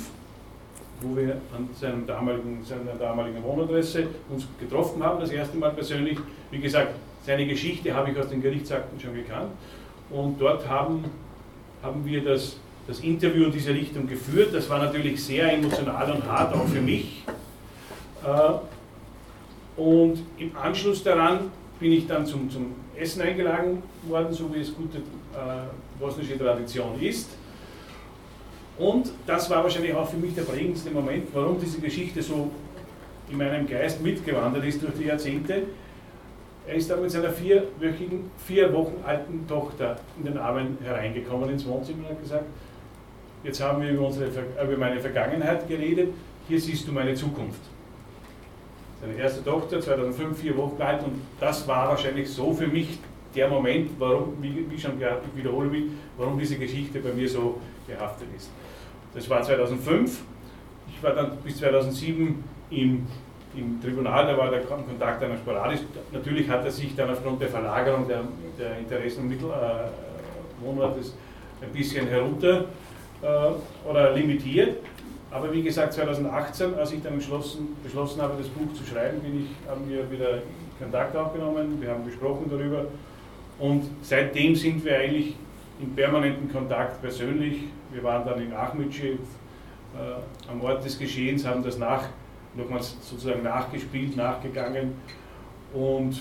[1.01, 6.17] wo wir an seinem damaligen, seiner damaligen Wohnadresse uns getroffen haben, das erste Mal persönlich.
[6.51, 9.51] Wie gesagt, seine Geschichte habe ich aus den Gerichtsakten schon gekannt.
[10.09, 11.05] Und dort haben,
[11.81, 12.57] haben wir das,
[12.87, 14.53] das Interview in diese Richtung geführt.
[14.53, 17.23] Das war natürlich sehr emotional und hart, auch für mich.
[18.25, 24.59] Äh, und im Anschluss daran bin ich dann zum, zum Essen eingeladen worden, so wie
[24.59, 27.29] es gute äh, bosnische Tradition ist.
[28.77, 32.49] Und das war wahrscheinlich auch für mich der prägendste Moment, warum diese Geschichte so
[33.29, 35.63] in meinem Geist mitgewandert ist durch die Jahrzehnte.
[36.65, 41.65] Er ist dann mit seiner vierwöchigen, vier Wochen alten Tochter in den Armen hereingekommen ins
[41.65, 42.45] Wohnzimmer und hat gesagt,
[43.43, 46.13] jetzt haben wir über, unsere, über meine Vergangenheit geredet,
[46.47, 47.61] hier siehst du meine Zukunft.
[49.01, 52.99] Seine erste Tochter, 2005, vier Wochen alt und das war wahrscheinlich so für mich
[53.35, 55.83] der Moment, warum, wie, wie schon ich wiederhole mich,
[56.17, 58.49] warum diese Geschichte bei mir so gehaftet ist.
[59.13, 60.21] Das war 2005.
[60.87, 63.07] Ich war dann bis 2007 im,
[63.55, 65.81] im Tribunal, da war der Kontakt dann sporadisch.
[66.11, 68.23] Natürlich hat er sich dann aufgrund der Verlagerung der,
[68.57, 72.65] der Interessen und Mittelwohnortes äh, ein bisschen herunter
[73.21, 74.77] äh, oder limitiert.
[75.31, 79.43] Aber wie gesagt, 2018, als ich dann beschlossen, beschlossen habe, das Buch zu schreiben, bin
[79.43, 80.39] ich, haben wir wieder
[80.79, 82.85] Kontakt aufgenommen, wir haben gesprochen darüber
[83.59, 85.35] und seitdem sind wir eigentlich
[85.81, 87.63] in permanenten Kontakt persönlich.
[87.91, 92.03] Wir waren dann in Achmitschi äh, am Ort des Geschehens, haben das nach,
[92.55, 94.93] nochmals sozusagen nachgespielt, nachgegangen
[95.73, 96.19] und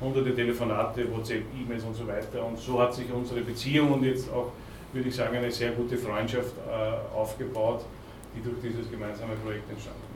[0.00, 2.44] hunderte Telefonate, WhatsApp, E-Mails und so weiter.
[2.44, 4.52] Und so hat sich unsere Beziehung und jetzt auch,
[4.92, 7.84] würde ich sagen, eine sehr gute Freundschaft äh, aufgebaut,
[8.34, 10.13] die durch dieses gemeinsame Projekt entstanden ist.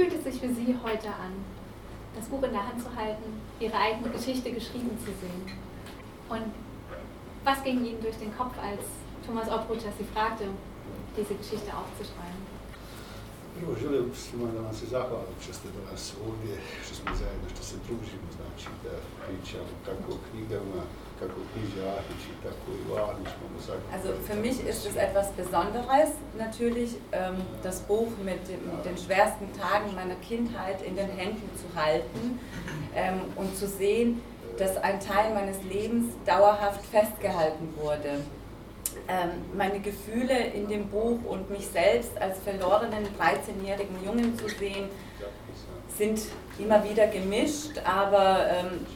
[0.00, 1.44] Fühlt es sich für Sie heute an,
[2.16, 5.58] das Buch in der Hand zu halten, Ihre eigene Geschichte geschrieben zu sehen?
[6.30, 6.54] Und
[7.44, 8.80] was ging Ihnen durch den Kopf, als
[9.26, 10.44] Thomas Obrucher Sie fragte,
[11.14, 12.59] diese Geschichte aufzuschreiben?
[13.60, 17.62] Prvo želio sam da vam se zahvalim što ste danas ovdje, što smo zajedno, što
[17.62, 18.94] se družimo, znači da
[19.24, 20.80] pričamo kako o knjigama,
[21.20, 23.58] kako o knjiži Ahić i tako i o Ahnić mogu
[23.96, 26.10] Also für mich ist es etwas Besonderes,
[26.44, 31.68] natürlich ähm, das Buch mit, dem, den schwersten Tagen meiner Kindheit in den Händen zu
[31.80, 32.24] halten
[32.94, 34.08] ähm, und zu sehen,
[34.58, 38.10] dass ein Teil meines Lebens dauerhaft festgehalten wurde
[39.56, 44.88] meine Gefühle in dem Buch und mich selbst als verlorenen 13-jährigen Jungen zu sehen,
[45.96, 46.20] sind
[46.58, 48.86] immer wieder gemischt, aber ähm,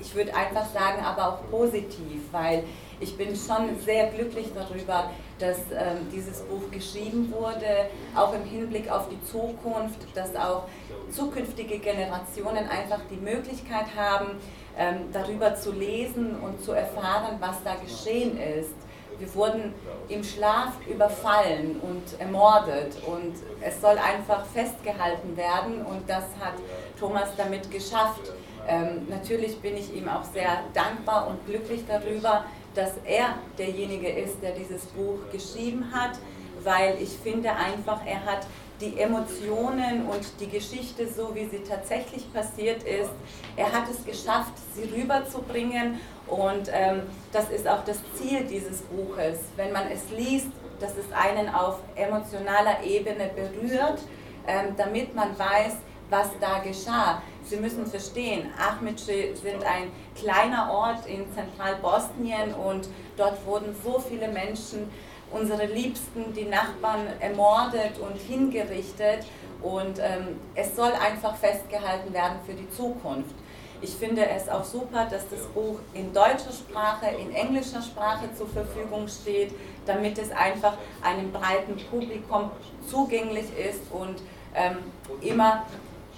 [0.00, 2.64] ich würde einfach sagen, aber auch positiv, weil
[3.00, 8.90] ich bin schon sehr glücklich darüber, dass ähm, dieses Buch geschrieben wurde, auch im Hinblick
[8.90, 10.64] auf die Zukunft, dass auch
[11.10, 14.38] zukünftige Generationen einfach die Möglichkeit haben,
[14.78, 18.74] ähm, darüber zu lesen und zu erfahren, was da geschehen ist.
[19.22, 19.72] Wir wurden
[20.08, 26.54] im Schlaf überfallen und ermordet und es soll einfach festgehalten werden und das hat
[26.98, 28.32] Thomas damit geschafft.
[28.66, 34.42] Ähm, natürlich bin ich ihm auch sehr dankbar und glücklich darüber, dass er derjenige ist,
[34.42, 36.18] der dieses Buch geschrieben hat,
[36.64, 38.44] weil ich finde einfach, er hat
[38.80, 43.12] die Emotionen und die Geschichte, so wie sie tatsächlich passiert ist,
[43.54, 49.38] er hat es geschafft, sie rüberzubringen und ähm, das ist auch das Ziel dieses Buches.
[49.56, 50.48] Wenn man es liest,
[50.80, 54.00] dass es einen auf emotionaler Ebene berührt,
[54.46, 55.74] ähm, damit man weiß,
[56.10, 57.22] was da geschah.
[57.44, 64.28] Sie müssen verstehen, Ahmedce sind ein kleiner Ort in Zentralbosnien und dort wurden so viele
[64.28, 64.90] Menschen,
[65.30, 69.24] unsere Liebsten, die Nachbarn ermordet und hingerichtet
[69.62, 73.34] und ähm, es soll einfach festgehalten werden für die Zukunft.
[73.82, 78.46] Ich finde es auch super, dass das Buch in deutscher Sprache, in englischer Sprache zur
[78.46, 79.52] Verfügung steht,
[79.86, 82.52] damit es einfach einem breiten Publikum
[82.88, 84.22] zugänglich ist und
[84.54, 84.78] ähm,
[85.20, 85.64] immer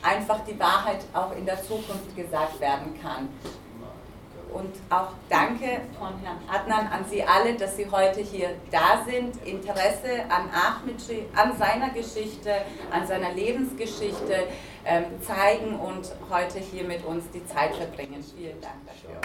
[0.03, 3.31] einfach die Wahrheit auch in der Zukunft gesagt werden kann.
[4.55, 9.45] Und auch danke von Herrn Adnan an Sie alle, dass Sie heute hier da sind,
[9.45, 11.03] Interesse an Ahmed,
[11.35, 12.53] an seiner Geschichte,
[12.93, 14.47] an seiner Lebensgeschichte
[14.85, 18.25] ähm, zeigen und heute hier mit uns die Zeit verbringen.
[18.37, 19.21] Vielen Dank dafür.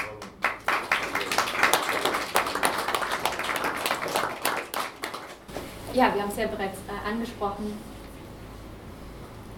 [5.93, 7.77] Ja, wir haben es ja bereits äh, angesprochen,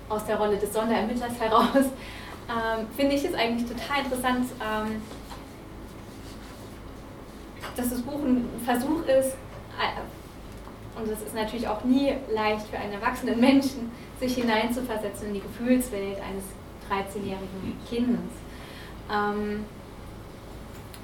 [0.09, 5.01] aus der Rolle des Sonderermittlers heraus, ähm, finde ich es eigentlich total interessant, ähm,
[7.81, 9.35] dass das Buch ein Versuch ist,
[9.79, 15.33] äh, und das ist natürlich auch nie leicht für einen erwachsenen Menschen, sich hineinzuversetzen in
[15.35, 16.43] die Gefühlswelt eines
[16.89, 18.19] 13-jährigen Kindes.
[19.11, 19.65] Ähm,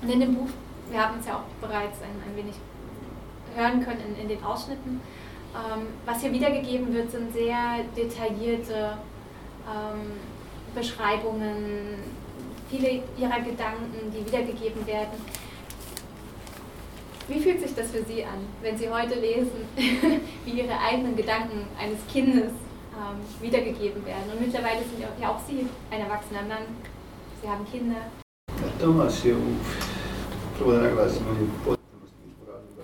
[0.01, 0.49] und in dem Buch,
[0.91, 2.55] wir haben es ja auch bereits ein, ein wenig
[3.55, 5.01] hören können in, in den Ausschnitten,
[5.55, 8.97] ähm, was hier wiedergegeben wird, sind sehr detaillierte
[9.65, 10.11] ähm,
[10.75, 11.95] Beschreibungen,
[12.69, 15.17] viele ihrer Gedanken, die wiedergegeben werden.
[17.27, 19.67] Wie fühlt sich das für Sie an, wenn Sie heute lesen,
[20.45, 22.51] wie Ihre eigenen Gedanken eines Kindes
[22.97, 24.31] ähm, wiedergegeben werden.
[24.31, 26.63] Und mittlerweile sind ja auch Sie ein erwachsener Mann,
[27.41, 27.97] Sie haben Kinder.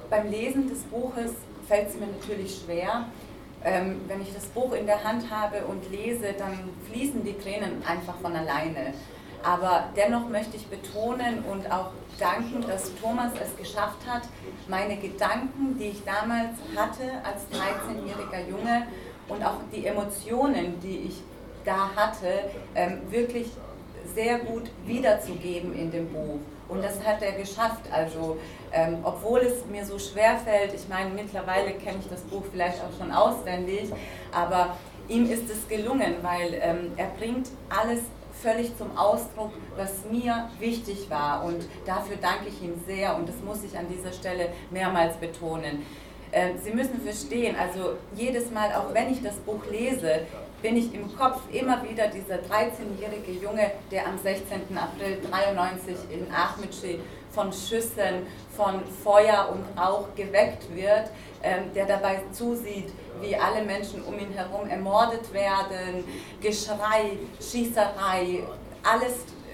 [0.09, 1.31] Beim Lesen des Buches
[1.67, 3.07] fällt es mir natürlich schwer.
[3.63, 7.81] Ähm, wenn ich das Buch in der Hand habe und lese, dann fließen die Tränen
[7.87, 8.93] einfach von alleine.
[9.43, 14.23] Aber dennoch möchte ich betonen und auch danken, dass Thomas es geschafft hat,
[14.67, 18.87] meine Gedanken, die ich damals hatte als 13-jähriger Junge,
[19.27, 21.21] und auch die Emotionen, die ich
[21.65, 22.27] da hatte,
[22.75, 23.47] ähm, wirklich
[24.13, 26.39] sehr gut wiederzugeben in dem Buch.
[26.67, 27.81] Und das hat er geschafft.
[27.91, 28.37] Also,
[28.71, 32.79] ähm, obwohl es mir so schwer fällt, ich meine, mittlerweile kenne ich das Buch vielleicht
[32.79, 33.91] auch schon auswendig,
[34.31, 34.75] aber
[35.07, 38.01] ihm ist es gelungen, weil ähm, er bringt alles
[38.41, 41.43] völlig zum Ausdruck, was mir wichtig war.
[41.45, 45.85] Und dafür danke ich ihm sehr und das muss ich an dieser Stelle mehrmals betonen.
[46.31, 50.21] Ähm, Sie müssen verstehen, also jedes Mal, auch wenn ich das Buch lese,
[50.63, 54.75] bin ich im Kopf immer wieder dieser 13-jährige Junge, der am 16.
[54.75, 56.99] April 93 in Ahmedscheh
[57.33, 61.09] von Schüssen, von Feuer und Rauch geweckt wird,
[61.41, 62.91] ähm, der dabei zusieht,
[63.21, 66.03] wie alle Menschen um ihn herum ermordet werden,
[66.41, 68.43] Geschrei, Schießerei,
[68.83, 69.13] alles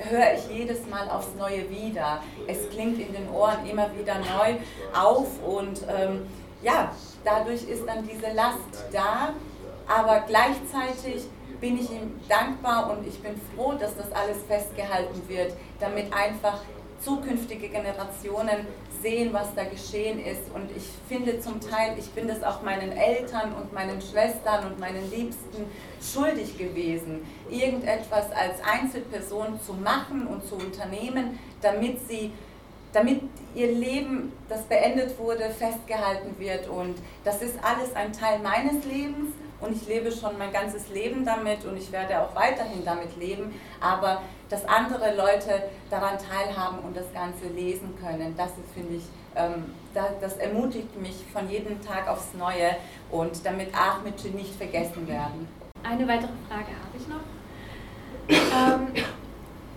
[0.10, 2.22] höre ich jedes Mal aufs Neue wieder.
[2.48, 4.56] Es klingt in den Ohren immer wieder neu
[4.94, 6.28] auf und ähm,
[6.62, 6.92] ja,
[7.24, 9.34] dadurch ist dann diese Last da,
[9.88, 11.28] aber gleichzeitig
[11.60, 16.62] bin ich ihm dankbar und ich bin froh, dass das alles festgehalten wird, damit einfach
[17.02, 18.68] zukünftige Generationen
[19.02, 20.52] sehen, was da geschehen ist.
[20.54, 24.80] Und ich finde zum Teil, ich bin das auch meinen Eltern und meinen Schwestern und
[24.80, 25.66] meinen Liebsten
[26.02, 32.32] schuldig gewesen, irgendetwas als Einzelperson zu machen und zu unternehmen, damit sie
[32.92, 33.22] damit
[33.54, 36.68] ihr Leben, das beendet wurde, festgehalten wird.
[36.68, 39.30] Und das ist alles ein Teil meines Lebens
[39.62, 43.54] und ich lebe schon mein ganzes Leben damit und ich werde auch weiterhin damit leben.
[43.82, 49.04] Aber dass andere Leute daran teilhaben und das Ganze lesen können, das finde ich,
[49.36, 52.76] ähm, das, ermutigt mich von jedem Tag aufs Neue
[53.12, 55.48] und damit Ahmedce nicht vergessen werden.
[55.84, 57.22] Eine weitere Frage habe ich noch.
[58.30, 58.88] Ähm,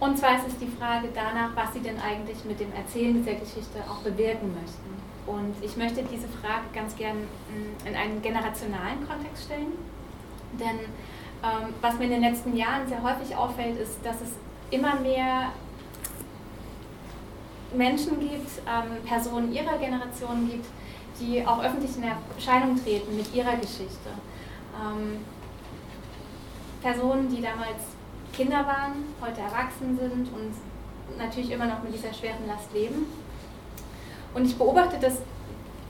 [0.01, 3.39] und zwar ist es die Frage danach, was Sie denn eigentlich mit dem Erzählen dieser
[3.39, 5.02] Geschichte auch bewirken möchten.
[5.27, 9.73] Und ich möchte diese Frage ganz gern mm, in einen generationalen Kontext stellen.
[10.59, 10.81] Denn
[11.43, 14.31] ähm, was mir in den letzten Jahren sehr häufig auffällt, ist, dass es
[14.71, 15.53] immer mehr
[17.75, 20.67] Menschen gibt, ähm, Personen ihrer Generation gibt,
[21.21, 22.05] die auch öffentlich in
[22.37, 24.11] Erscheinung treten mit ihrer Geschichte.
[24.81, 25.25] Ähm,
[26.83, 27.79] Personen, die damals
[28.33, 33.07] Kinder waren, heute erwachsen sind und natürlich immer noch mit dieser schweren Last leben.
[34.35, 35.19] Und ich beobachte das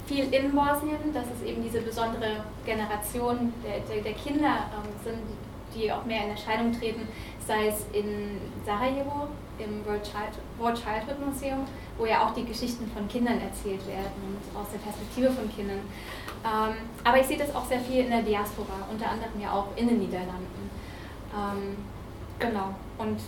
[0.07, 5.19] viel in Bosnien, dass es eben diese besondere Generation der, der, der Kinder ähm, sind,
[5.75, 7.09] die auch mehr in Erscheinung treten,
[7.47, 9.29] sei es in Sarajevo
[9.59, 11.65] im World, Child, World Childhood Museum,
[11.99, 15.81] wo ja auch die Geschichten von Kindern erzählt werden und aus der Perspektive von Kindern.
[16.45, 16.75] Ähm,
[17.05, 19.89] aber ich sehe das auch sehr viel in der Diaspora, unter anderem ja auch in
[19.89, 20.71] den Niederlanden.
[21.33, 21.77] Ähm,
[22.39, 22.75] genau.
[22.99, 23.19] Und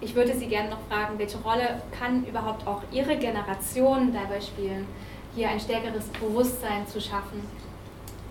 [0.00, 4.86] ich würde Sie gerne noch fragen, welche Rolle kann überhaupt auch Ihre Generation dabei spielen,
[5.34, 7.42] hier ein stärkeres Bewusstsein zu schaffen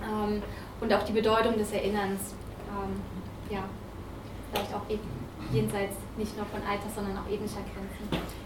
[0.03, 0.41] ähm,
[0.81, 2.33] und auch die Bedeutung des Erinnerns,
[2.69, 3.01] ähm,
[3.49, 3.63] ja,
[4.51, 5.07] vielleicht auch eben
[5.51, 8.37] jenseits nicht nur von Alters, sondern auch ethnischer Grenzen.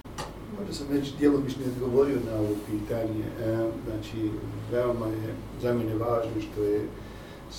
[0.59, 3.26] Možda sam već djelomično odgovorio na ovo pitanje.
[3.86, 4.32] Znači,
[4.72, 6.88] veoma je za mene važno što je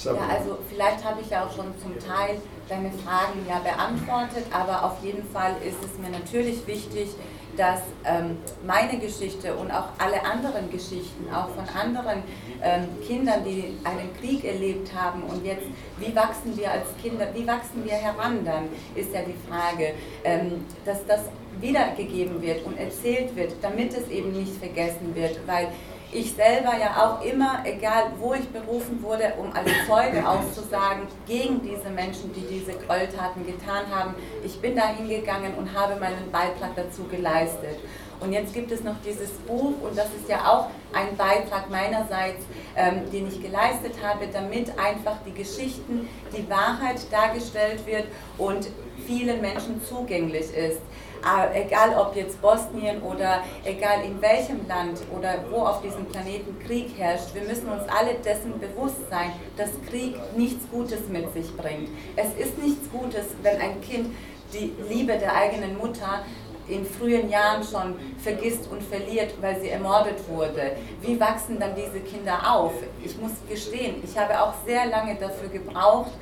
[0.05, 2.37] Ja, also vielleicht habe ich ja auch schon zum Teil
[2.69, 7.09] deine Fragen ja beantwortet, aber auf jeden Fall ist es mir natürlich wichtig,
[7.57, 12.23] dass ähm, meine Geschichte und auch alle anderen Geschichten, auch von anderen
[12.63, 15.67] ähm, Kindern, die einen Krieg erlebt haben und jetzt,
[15.99, 19.93] wie wachsen wir als Kinder, wie wachsen wir heran, dann ist ja die Frage,
[20.25, 21.21] ähm, dass das
[21.61, 25.69] wiedergegeben wird und erzählt wird, damit es eben nicht vergessen wird, weil
[26.13, 31.63] ich selber ja auch immer, egal wo ich berufen wurde, um als Zeuge auszusagen gegen
[31.63, 36.77] diese Menschen, die diese Gräueltaten getan haben, ich bin da hingegangen und habe meinen Beitrag
[36.77, 37.79] dazu geleistet.
[38.23, 42.45] Und jetzt gibt es noch dieses Buch und das ist ja auch ein Beitrag meinerseits,
[42.77, 48.05] ähm, den ich geleistet habe, damit einfach die Geschichten, die Wahrheit dargestellt wird
[48.39, 48.69] und
[49.07, 50.81] vielen Menschen zugänglich ist.
[51.25, 56.59] Äh, egal ob jetzt Bosnien oder egal in welchem Land oder wo auf diesem Planeten
[56.65, 61.57] Krieg herrscht, wir müssen uns alle dessen bewusst sein, dass Krieg nichts Gutes mit sich
[61.57, 61.89] bringt.
[62.17, 64.15] Es ist nichts Gutes, wenn ein Kind
[64.53, 66.25] die Liebe der eigenen Mutter
[66.69, 70.77] in frühen Jahren schon vergisst und verliert, weil sie ermordet wurde.
[71.01, 72.73] Wie wachsen dann diese Kinder auf?
[73.05, 76.13] Ich muss gestehen, ich habe auch sehr lange dafür gebraucht,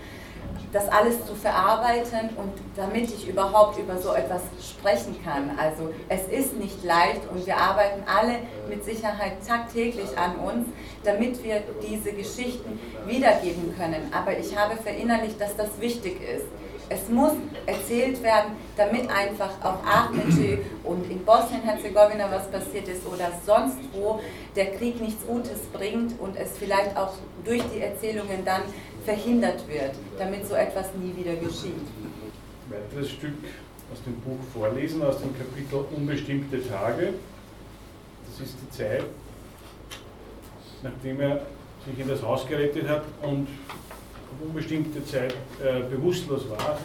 [0.72, 5.58] das alles zu verarbeiten und damit ich überhaupt über so etwas sprechen kann.
[5.58, 8.36] Also es ist nicht leicht und wir arbeiten alle
[8.68, 10.68] mit Sicherheit tagtäglich an uns,
[11.02, 14.12] damit wir diese Geschichten wiedergeben können.
[14.12, 16.46] Aber ich habe verinnerlicht, dass das wichtig ist.
[16.92, 17.34] Es muss
[17.66, 24.20] erzählt werden, damit einfach auch Ahmedci und in Bosnien-Herzegowina was passiert ist oder sonst wo
[24.56, 27.14] der Krieg nichts Gutes bringt und es vielleicht auch
[27.44, 28.62] durch die Erzählungen dann
[29.04, 31.76] verhindert wird, damit so etwas nie wieder geschieht.
[31.76, 33.38] Ein weiteres Stück
[33.92, 37.14] aus dem Buch vorlesen, aus dem Kapitel Unbestimmte Tage.
[38.26, 39.04] Das ist die Zeit,
[40.82, 41.46] nachdem er
[41.86, 43.46] sich in das Haus gerettet hat und
[44.40, 46.78] unbestimmte Zeit äh, bewusstlos war,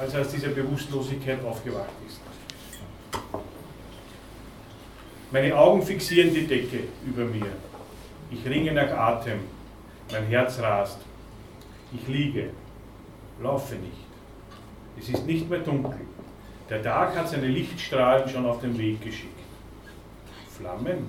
[0.00, 2.20] als er aus dieser Bewusstlosigkeit aufgewacht ist.
[5.30, 7.46] Meine Augen fixieren die Decke über mir.
[8.30, 9.40] Ich ringe nach Atem.
[10.12, 10.98] Mein Herz rast.
[11.92, 12.50] Ich liege,
[13.42, 14.04] laufe nicht.
[14.98, 16.00] Es ist nicht mehr dunkel.
[16.70, 19.38] Der Tag hat seine Lichtstrahlen schon auf den Weg geschickt.
[20.50, 21.08] Flammen?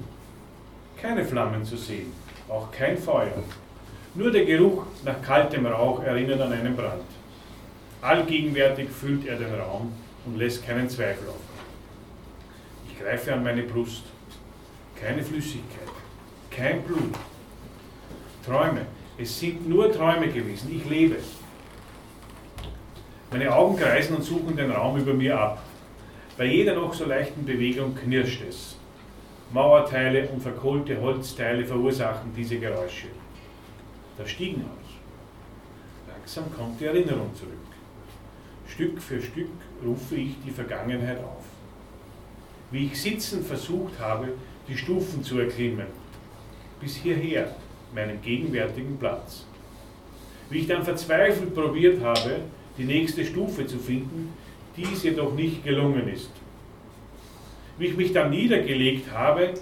[0.99, 2.11] Keine Flammen zu sehen,
[2.49, 3.43] auch kein Feuer.
[4.16, 7.03] Nur der Geruch nach kaltem Rauch erinnert an einen Brand.
[8.01, 9.91] Allgegenwärtig füllt er den Raum
[10.26, 11.36] und lässt keinen Zweifel auf.
[12.89, 14.03] Ich greife an meine Brust.
[15.01, 15.89] Keine Flüssigkeit,
[16.49, 17.13] kein Blut.
[18.45, 18.86] Träume.
[19.18, 20.74] Es sind nur Träume gewesen.
[20.74, 21.18] Ich lebe.
[23.32, 25.61] Meine Augen kreisen und suchen den Raum über mir ab.
[26.38, 28.78] Bei jeder noch so leichten Bewegung knirscht es.
[29.51, 33.07] Mauerteile und verkohlte Holzteile verursachen diese Geräusche.
[34.18, 34.70] Das Stiegenhaus.
[36.07, 37.51] Langsam kommt die Erinnerung zurück.
[38.68, 39.49] Stück für Stück
[39.86, 41.43] rufe ich die Vergangenheit auf.
[42.72, 44.30] Wie ich sitzend versucht habe,
[44.68, 45.88] die Stufen zu erklimmen,
[46.82, 47.55] bis hierher,
[47.93, 49.45] meinen gegenwärtigen Platz.
[50.49, 52.39] Wie ich dann verzweifelt probiert habe,
[52.78, 54.34] die nächste Stufe zu finden,
[54.76, 56.32] dies jedoch nicht gelungen ist.
[57.78, 59.53] Wie ich mich dann niedergelegt habe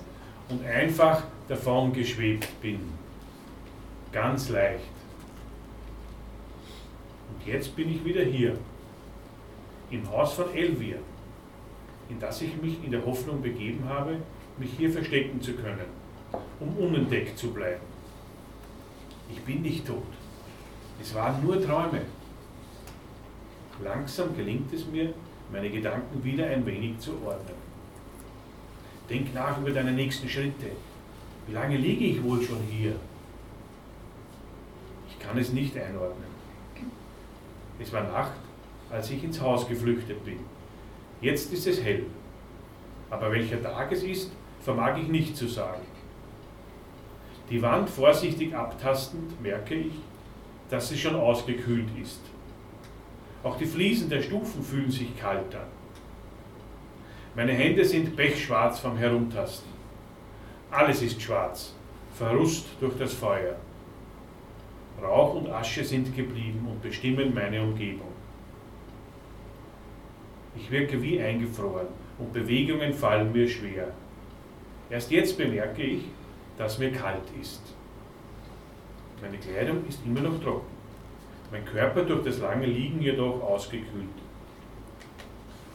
[0.49, 2.79] und einfach davon geschwebt bin.
[4.13, 4.85] Ganz leicht.
[7.29, 8.55] Und jetzt bin ich wieder hier,
[9.89, 10.97] im Haus von Elvia,
[12.09, 14.17] in das ich mich in der Hoffnung begeben habe,
[14.57, 15.85] mich hier verstecken zu können,
[16.59, 17.81] um unentdeckt zu bleiben.
[19.31, 20.03] Ich bin nicht tot.
[21.01, 22.01] Es waren nur Träume.
[23.83, 25.13] Langsam gelingt es mir,
[25.51, 27.55] meine Gedanken wieder ein wenig zu ordnen.
[29.09, 30.67] Denk nach über deine nächsten Schritte.
[31.47, 32.95] Wie lange liege ich wohl schon hier?
[35.25, 36.33] Kann es nicht einordnen.
[37.79, 38.31] Es war Nacht,
[38.91, 40.39] als ich ins Haus geflüchtet bin.
[41.21, 42.05] Jetzt ist es hell.
[43.09, 45.81] Aber welcher Tag es ist, vermag ich nicht zu sagen.
[47.49, 49.93] Die Wand vorsichtig abtastend merke ich,
[50.69, 52.21] dass sie schon ausgekühlt ist.
[53.43, 55.67] Auch die Fliesen der Stufen fühlen sich kalt an.
[57.35, 59.69] Meine Hände sind pechschwarz vom Herumtasten.
[60.71, 61.73] Alles ist schwarz,
[62.15, 63.55] verrust durch das Feuer.
[65.03, 68.07] Rauch und Asche sind geblieben und bestimmen meine Umgebung.
[70.55, 71.87] Ich wirke wie eingefroren
[72.17, 73.87] und Bewegungen fallen mir schwer.
[74.89, 76.03] Erst jetzt bemerke ich,
[76.57, 77.61] dass mir kalt ist.
[79.21, 80.67] Meine Kleidung ist immer noch trocken,
[81.51, 84.07] mein Körper durch das lange Liegen jedoch ausgekühlt.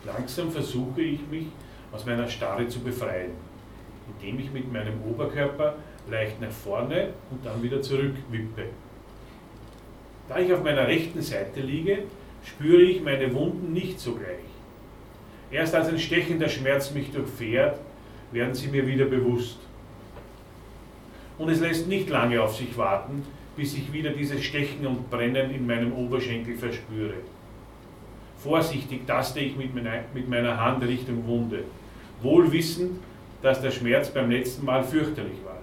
[0.05, 1.47] Langsam versuche ich mich
[1.93, 3.33] aus meiner Starre zu befreien,
[4.07, 5.75] indem ich mit meinem Oberkörper
[6.09, 8.67] leicht nach vorne und dann wieder zurück wippe.
[10.29, 12.01] Da ich auf meiner rechten Seite liege,
[12.45, 14.49] spüre ich meine Wunden nicht sogleich.
[15.51, 17.81] Erst als ein stechender Schmerz mich durchfährt,
[18.33, 19.59] werden sie mir wieder bewusst.
[21.39, 23.23] Und es lässt nicht lange auf sich warten,
[23.57, 27.15] bis ich wieder dieses Stechen und Brennen in meinem Oberschenkel verspüre.
[28.37, 31.65] Vorsichtig taste ich mit meiner, Hand Richtung Wunde,
[32.23, 33.01] wohl wissend,
[33.43, 35.59] dass der Schmerz beim letzten Mal fürchterlich war.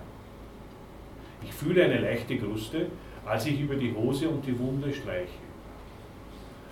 [1.44, 2.88] Ich fühle eine leichte Kruste,
[3.26, 5.40] als ich über die Hose und die Wunde streiche.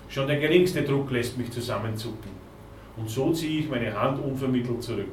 [0.08, 2.32] Schon der geringste Druck lässt mich zusammenzucken,
[2.98, 5.08] und so ziehe ich meine Hand unvermittelt zurück.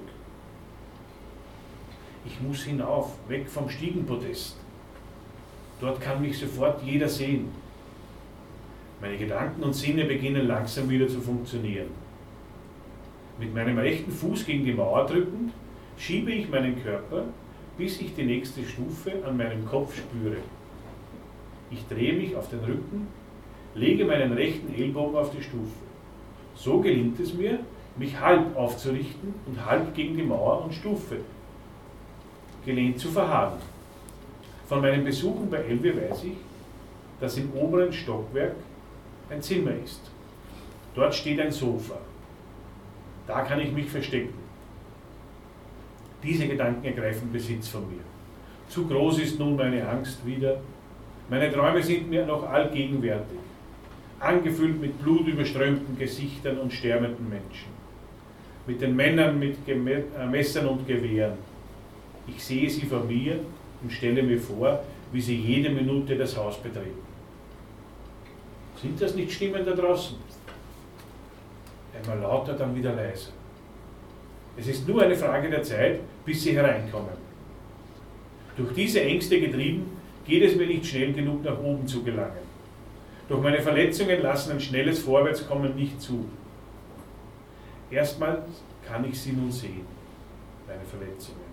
[2.26, 4.56] Ich muss hinauf, weg vom Stiegenpodest.
[5.80, 7.48] Dort kann mich sofort jeder sehen.
[9.00, 11.88] Meine Gedanken und Sinne beginnen langsam wieder zu funktionieren.
[13.38, 15.52] Mit meinem rechten Fuß gegen die Mauer drückend,
[15.96, 17.24] schiebe ich meinen Körper,
[17.78, 20.36] bis ich die nächste Stufe an meinem Kopf spüre.
[21.70, 23.06] Ich drehe mich auf den Rücken,
[23.74, 25.70] lege meinen rechten Ellbogen auf die Stufe.
[26.54, 27.60] So gelingt es mir,
[27.96, 31.18] mich halb aufzurichten und halb gegen die Mauer und Stufe
[32.64, 33.58] gelehnt zu verharren.
[34.66, 36.36] Von meinen Besuchen bei Elbe weiß ich,
[37.20, 38.54] dass im oberen Stockwerk
[39.28, 40.00] ein Zimmer ist.
[40.94, 41.98] Dort steht ein Sofa.
[43.26, 44.34] Da kann ich mich verstecken.
[46.22, 48.02] Diese Gedanken ergreifen Besitz von mir.
[48.68, 50.60] Zu groß ist nun meine Angst wieder.
[51.30, 53.38] Meine Träume sind mir noch allgegenwärtig,
[54.18, 57.70] angefüllt mit blutüberströmten Gesichtern und sterbenden Menschen.
[58.66, 61.38] Mit den Männern mit äh, Messern und Gewehren,
[62.26, 63.38] ich sehe sie vor mir
[63.80, 66.98] und stelle mir vor, wie sie jede Minute das Haus betreten.
[68.82, 70.16] Sind das nicht Stimmen da draußen?
[71.96, 73.30] Einmal lauter, dann wieder leiser.
[74.56, 77.20] Es ist nur eine Frage der Zeit, bis sie hereinkommen.
[78.56, 82.50] Durch diese Ängste getrieben, geht es mir nicht schnell genug nach oben zu gelangen.
[83.28, 86.24] Doch meine Verletzungen lassen ein schnelles Vorwärtskommen nicht zu.
[87.90, 89.86] Erstmals kann ich sie nun sehen,
[90.66, 91.50] meine Verletzungen.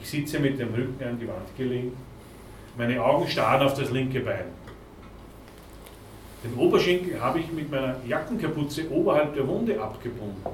[0.00, 1.94] Ich sitze mit dem Rücken an die Wand gelehnt.
[2.76, 4.44] Meine Augen starren auf das linke Bein.
[6.44, 10.46] Den Oberschenkel habe ich mit meiner Jackenkapuze oberhalb der Wunde abgebunden.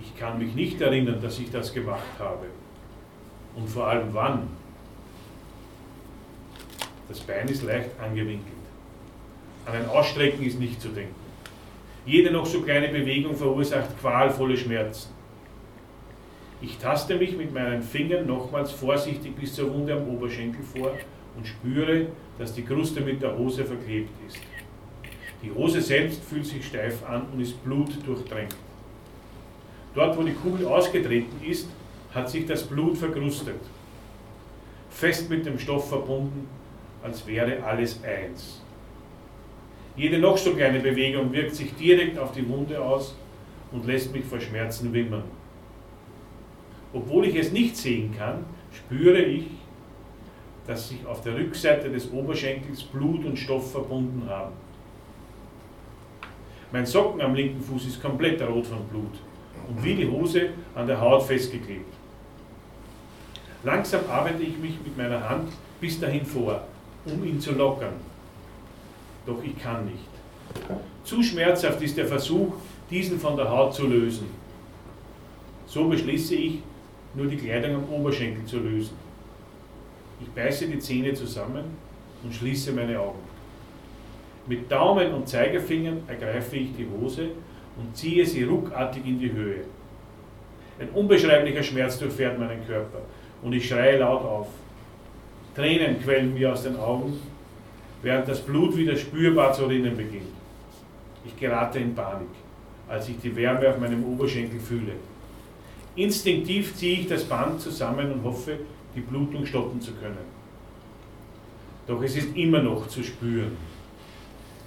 [0.00, 2.46] Ich kann mich nicht erinnern, dass ich das gemacht habe.
[3.56, 4.48] Und vor allem wann.
[7.08, 8.52] Das Bein ist leicht angewinkelt.
[9.64, 11.14] An ein Ausstrecken ist nicht zu denken.
[12.04, 15.10] Jede noch so kleine Bewegung verursacht qualvolle Schmerzen.
[16.60, 20.92] Ich taste mich mit meinen Fingern nochmals vorsichtig bis zur Wunde am Oberschenkel vor
[21.36, 22.06] und spüre,
[22.38, 24.38] dass die Kruste mit der Hose verklebt ist.
[25.42, 28.56] Die Hose selbst fühlt sich steif an und ist blutdurchtränkt.
[29.94, 31.68] Dort, wo die Kugel ausgetreten ist,
[32.14, 33.60] hat sich das Blut verkrustet,
[34.90, 36.48] fest mit dem Stoff verbunden,
[37.06, 38.60] als wäre alles eins.
[39.96, 43.16] Jede noch so kleine Bewegung wirkt sich direkt auf die Wunde aus
[43.72, 45.24] und lässt mich vor Schmerzen wimmern.
[46.92, 49.46] Obwohl ich es nicht sehen kann, spüre ich,
[50.66, 54.52] dass sich auf der Rückseite des Oberschenkels Blut und Stoff verbunden haben.
[56.72, 59.14] Mein Socken am linken Fuß ist komplett rot von Blut
[59.68, 61.94] und wie die Hose an der Haut festgeklebt.
[63.62, 66.66] Langsam arbeite ich mich mit meiner Hand bis dahin vor,
[67.06, 67.94] um ihn zu lockern.
[69.24, 70.08] Doch ich kann nicht.
[71.04, 72.54] Zu schmerzhaft ist der Versuch,
[72.90, 74.28] diesen von der Haut zu lösen.
[75.66, 76.58] So beschließe ich,
[77.14, 78.96] nur die Kleidung am Oberschenkel zu lösen.
[80.20, 81.64] Ich beiße die Zähne zusammen
[82.22, 83.18] und schließe meine Augen.
[84.46, 87.30] Mit Daumen und Zeigefingern ergreife ich die Hose
[87.76, 89.64] und ziehe sie ruckartig in die Höhe.
[90.78, 93.00] Ein unbeschreiblicher Schmerz durchfährt meinen Körper
[93.42, 94.48] und ich schreie laut auf.
[95.56, 97.18] Tränen quellen mir aus den Augen,
[98.02, 100.36] während das Blut wieder spürbar zu rinnen beginnt.
[101.24, 102.28] Ich gerate in Panik,
[102.86, 104.92] als ich die Wärme auf meinem Oberschenkel fühle.
[105.96, 108.58] Instinktiv ziehe ich das Band zusammen und hoffe,
[108.94, 110.36] die Blutung stoppen zu können.
[111.86, 113.56] Doch es ist immer noch zu spüren,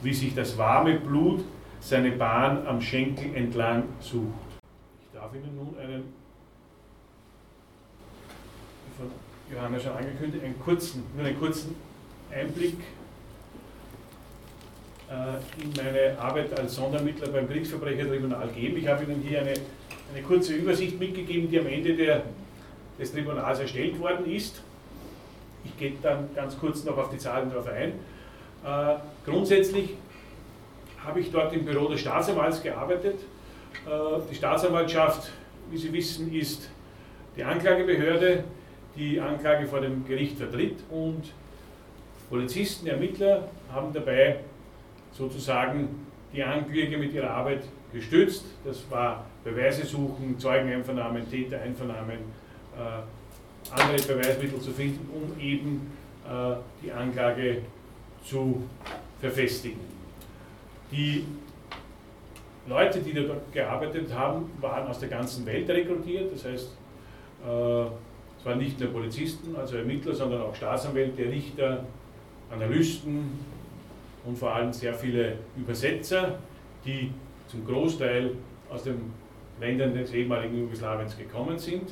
[0.01, 1.43] wie sich das warme Blut
[1.79, 4.23] seine Bahn am Schenkel entlang sucht.
[5.01, 6.03] Ich darf Ihnen nun einen,
[8.97, 9.03] wie
[9.49, 11.75] von Johanna schon angekündigt, einen kurzen, nur einen kurzen
[12.31, 12.77] Einblick
[15.09, 18.77] äh, in meine Arbeit als Sondermittler beim Kriegsverbrechertribunal geben.
[18.77, 19.53] Ich habe Ihnen hier eine
[20.13, 22.23] eine kurze Übersicht mitgegeben, die am Ende der,
[22.97, 24.61] des Tribunals erstellt worden ist.
[25.63, 27.93] Ich gehe dann ganz kurz noch auf die Zahlen darauf ein.
[28.65, 29.95] Äh, grundsätzlich
[31.03, 33.19] habe ich dort im Büro des Staatsanwalts gearbeitet.
[33.85, 33.89] Äh,
[34.29, 35.31] die Staatsanwaltschaft,
[35.69, 36.69] wie Sie wissen, ist
[37.35, 38.43] die Anklagebehörde,
[38.95, 41.31] die Anklage vor dem Gericht vertritt und
[42.29, 44.39] Polizisten, Ermittler haben dabei
[45.11, 48.45] sozusagen die Ankläger mit ihrer Arbeit gestützt.
[48.63, 52.17] Das war Beweise suchen, Zeugeneinvernahmen, Tätereinvernahmen,
[52.77, 55.91] äh, andere Beweismittel zu finden, um eben
[56.25, 57.63] äh, die Anklage
[58.23, 58.63] zu
[59.19, 59.79] verfestigen.
[60.91, 61.25] Die
[62.67, 66.69] Leute, die dort gearbeitet haben, waren aus der ganzen Welt rekrutiert, das heißt,
[67.47, 67.85] äh,
[68.39, 71.83] es waren nicht nur Polizisten, also Ermittler, sondern auch Staatsanwälte, Richter,
[72.49, 73.37] Analysten
[74.25, 76.39] und vor allem sehr viele Übersetzer,
[76.85, 77.11] die
[77.47, 78.31] zum Großteil
[78.69, 79.11] aus den
[79.59, 81.91] Ländern des ehemaligen Jugoslawiens gekommen sind.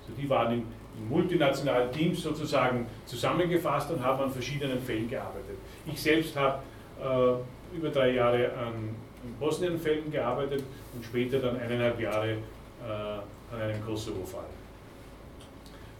[0.00, 0.62] Also die waren in,
[0.98, 5.58] in, multinationalen Teams sozusagen zusammengefasst und haben an verschiedenen Fällen gearbeitet.
[5.86, 6.62] Ich selbst habe
[7.00, 8.94] äh, über drei Jahre an,
[9.38, 10.64] Bosnien-Fällen gearbeitet
[10.94, 14.61] und später dann eineinhalb Jahre äh, an einem Kosovo-Fall.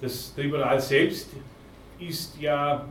[0.03, 1.30] Das Tribunal selbst
[2.00, 2.84] ist ja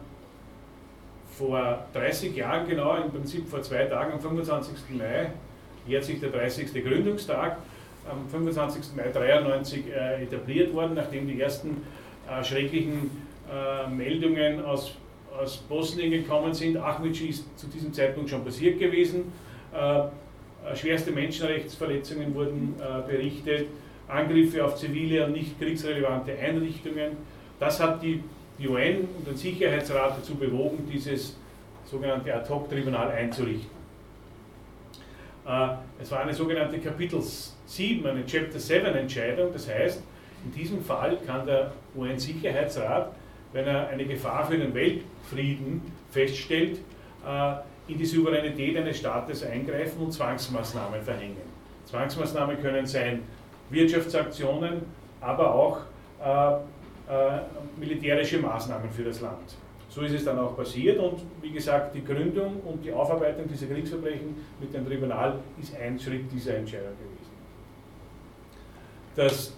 [1.37, 4.97] vor 30 Jahren genau, im Prinzip vor zwei Tagen, am 25.
[4.97, 5.31] Mai,
[5.85, 6.73] jährt sich der 30.
[6.73, 7.57] Gründungstag,
[8.09, 8.95] am 25.
[8.95, 11.83] Mai 1993 äh, etabliert worden, nachdem die ersten
[12.29, 13.11] äh, schrecklichen
[13.51, 14.95] äh, Meldungen aus,
[15.37, 16.77] aus Bosnien gekommen sind.
[16.77, 19.33] Ahmici ist zu diesem Zeitpunkt schon passiert gewesen.
[19.73, 23.67] Äh, äh, schwerste Menschenrechtsverletzungen wurden äh, berichtet,
[24.11, 27.17] Angriffe auf zivile und nicht kriegsrelevante Einrichtungen.
[27.59, 28.23] Das hat die,
[28.59, 31.37] die UN und den Sicherheitsrat dazu bewogen, dieses
[31.85, 33.81] sogenannte Ad-Hoc-Tribunal einzurichten.
[35.99, 39.51] Es war eine sogenannte Kapitel 7, eine Chapter 7 Entscheidung.
[39.51, 40.01] Das heißt,
[40.45, 43.11] in diesem Fall kann der UN-Sicherheitsrat,
[43.53, 45.81] wenn er eine Gefahr für den Weltfrieden
[46.11, 46.79] feststellt,
[47.25, 47.53] äh,
[47.87, 51.41] in die Souveränität eines Staates eingreifen und Zwangsmaßnahmen verhängen.
[51.85, 53.23] Zwangsmaßnahmen können sein
[53.71, 54.81] Wirtschaftsaktionen,
[55.21, 55.79] aber auch
[56.23, 56.53] äh,
[57.11, 57.41] äh,
[57.77, 59.55] militärische Maßnahmen für das Land.
[59.89, 63.67] So ist es dann auch passiert und wie gesagt, die Gründung und die Aufarbeitung dieser
[63.67, 67.31] Kriegsverbrechen mit dem Tribunal ist ein Schritt dieser Entscheidung gewesen.
[69.15, 69.53] Das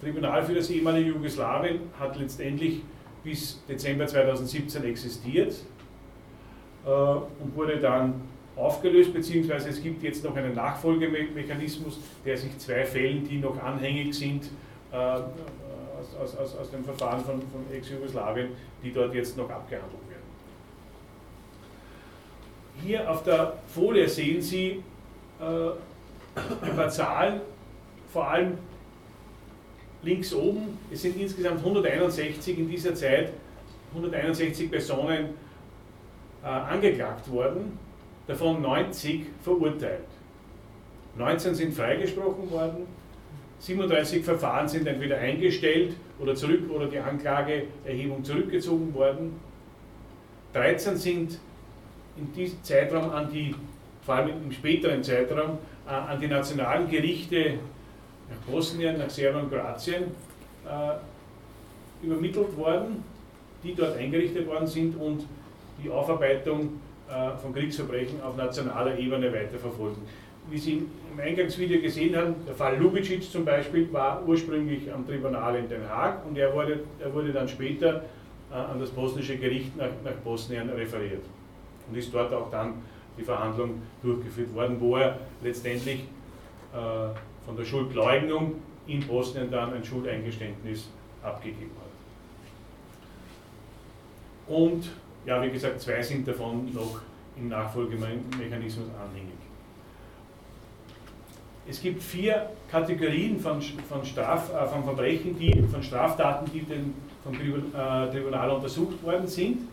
[0.00, 2.82] Tribunal für das ehemalige Jugoslawien hat letztendlich
[3.22, 5.54] bis Dezember 2017 existiert
[6.84, 8.22] äh, und wurde dann
[8.56, 14.14] aufgelöst, beziehungsweise es gibt jetzt noch einen Nachfolgemechanismus, der sich zwei Fällen, die noch anhängig
[14.14, 14.44] sind,
[14.92, 18.48] äh, aus, aus, aus dem Verfahren von, von Ex-Jugoslawien,
[18.82, 20.20] die dort jetzt noch abgehandelt werden.
[22.82, 24.82] Hier auf der Folie sehen Sie
[25.40, 25.70] äh,
[26.62, 27.40] ein paar Zahlen,
[28.12, 28.58] vor allem
[30.02, 30.78] links oben.
[30.90, 33.32] Es sind insgesamt 161 in dieser Zeit,
[33.94, 35.30] 161 Personen
[36.42, 37.78] äh, angeklagt worden.
[38.30, 40.06] Davon 90 verurteilt.
[41.16, 42.86] 19 sind freigesprochen worden,
[43.58, 49.38] 37 Verfahren sind entweder eingestellt oder zurück oder die Anklageerhebung zurückgezogen worden.
[50.52, 51.38] 13 sind
[52.16, 53.54] in diesem Zeitraum an die,
[54.02, 57.54] vor allem im späteren Zeitraum, äh, an die nationalen Gerichte
[58.30, 60.04] nach Bosnien, nach Serbien und Kroatien
[60.64, 63.02] äh, übermittelt worden,
[63.64, 65.26] die dort eingerichtet worden sind und
[65.82, 66.80] die Aufarbeitung
[67.42, 70.02] von Kriegsverbrechen auf nationaler Ebene weiterverfolgen.
[70.48, 75.56] Wie Sie im Eingangsvideo gesehen haben, der Fall Lubicic zum Beispiel war ursprünglich am Tribunal
[75.56, 78.04] in Den Haag und er wurde, er wurde dann später
[78.50, 81.22] äh, an das bosnische Gericht nach, nach Bosnien referiert
[81.88, 82.74] und ist dort auch dann
[83.18, 86.00] die Verhandlung durchgeführt worden, wo er letztendlich
[86.72, 86.76] äh,
[87.44, 88.54] von der Schuldleugnung
[88.86, 90.88] in Bosnien dann ein Schuldeingeständnis
[91.22, 91.90] abgegeben hat.
[94.52, 94.90] Und
[95.26, 97.00] ja, wie gesagt, zwei sind davon noch
[97.36, 99.34] im Nachfolgemechanismus anhängig.
[101.68, 106.94] Es gibt vier Kategorien von, von, Straf, äh, von Verbrechen, die, von Straftaten, die den,
[107.22, 109.68] vom äh, Tribunal untersucht worden sind.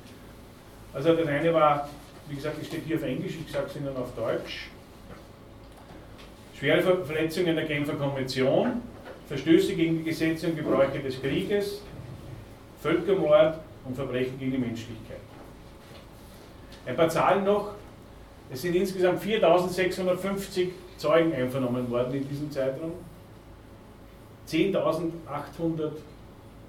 [0.94, 1.90] Also das eine war,
[2.30, 4.70] wie gesagt, es steht hier auf Englisch, ich sage es Ihnen auf Deutsch.
[6.58, 8.82] Schwere Verletzungen der Genfer Konvention,
[9.28, 11.82] Verstöße gegen die Gesetze und Gebräuche des Krieges,
[12.82, 15.27] Völkermord und Verbrechen gegen die Menschlichkeit.
[16.88, 17.74] Ein paar Zahlen noch.
[18.50, 22.94] Es sind insgesamt 4650 Zeugen einvernommen worden in diesem Zeitraum.
[24.48, 25.92] 10.800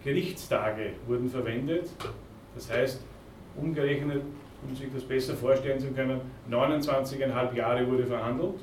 [0.03, 1.89] Gerichtstage wurden verwendet.
[2.57, 3.01] Das heißt,
[3.57, 4.23] umgerechnet,
[4.69, 8.55] um sich das besser vorstellen zu können, 29,5 Jahre wurde verhandelt.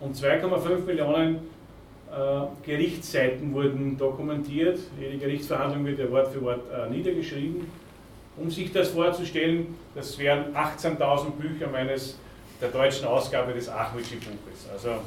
[0.00, 1.36] Und 2,5 Millionen
[2.10, 4.80] äh, Gerichtsseiten wurden dokumentiert.
[5.00, 7.83] Jede Gerichtsverhandlung wird ja Wort für Wort äh, niedergeschrieben.
[8.36, 12.18] Um sich das vorzustellen, das wären 18.000 Bücher meines,
[12.60, 14.68] der deutschen Ausgabe des Achmetschi Buches.
[14.72, 15.00] Also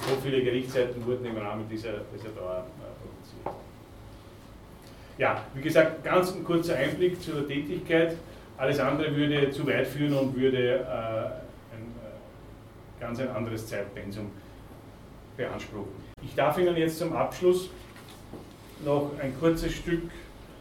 [0.00, 3.64] so viele Gerichtsseiten wurden im Rahmen dieser, dieser Dauer äh, produziert.
[5.18, 8.16] Ja, wie gesagt, ganz ein kurzer Einblick zur Tätigkeit.
[8.56, 14.30] Alles andere würde zu weit führen und würde äh, ein äh, ganz ein anderes Zeitpensum
[15.36, 15.92] beanspruchen.
[16.22, 17.70] Ich darf Ihnen jetzt zum Abschluss
[18.84, 20.02] noch ein kurzes Stück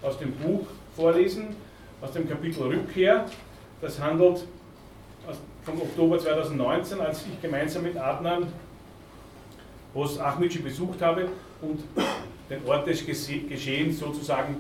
[0.01, 1.55] aus dem Buch vorlesen,
[2.01, 3.25] aus dem Kapitel Rückkehr.
[3.81, 4.45] Das handelt
[5.63, 8.47] vom Oktober 2019, als ich gemeinsam mit Adnan
[9.93, 11.27] Bos Ahmedci besucht habe
[11.61, 11.79] und
[12.49, 14.55] den Ort des Geschehens sozusagen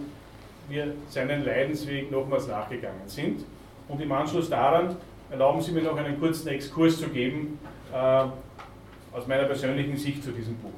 [0.67, 3.43] wir seinen Leidensweg nochmals nachgegangen sind.
[3.87, 4.95] Und im Anschluss daran
[5.31, 7.59] erlauben Sie mir noch einen kurzen Exkurs zu geben
[7.91, 10.71] äh, aus meiner persönlichen Sicht zu diesem Buch.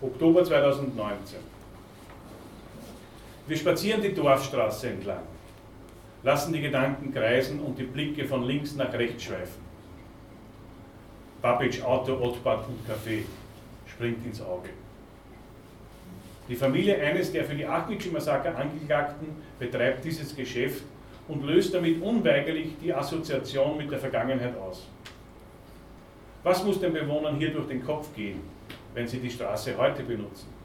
[0.00, 1.49] Oktober 2019.
[3.46, 5.22] Wir spazieren die Dorfstraße entlang,
[6.22, 9.70] lassen die Gedanken kreisen und die Blicke von links nach rechts schweifen.
[11.42, 13.22] Babic, Auto, Ottbad und Café
[13.86, 14.70] springt ins Auge.
[16.48, 19.28] Die Familie eines der für die Achmitschi-Massaker Angeklagten
[19.58, 20.82] betreibt dieses Geschäft
[21.28, 24.86] und löst damit unweigerlich die Assoziation mit der Vergangenheit aus.
[26.42, 28.40] Was muss den Bewohnern hier durch den Kopf gehen,
[28.94, 30.59] wenn sie die Straße heute benutzen?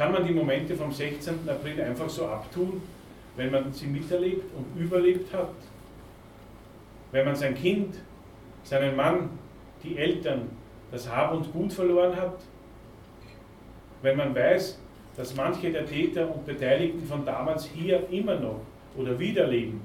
[0.00, 1.46] Kann man die Momente vom 16.
[1.46, 2.80] April einfach so abtun,
[3.36, 5.52] wenn man sie miterlebt und überlebt hat?
[7.12, 7.96] Wenn man sein Kind,
[8.62, 9.28] seinen Mann,
[9.84, 10.48] die Eltern,
[10.90, 12.38] das Hab und Gut verloren hat?
[14.00, 14.80] Wenn man weiß,
[15.18, 18.62] dass manche der Täter und Beteiligten von damals hier immer noch
[18.96, 19.82] oder wieder leben,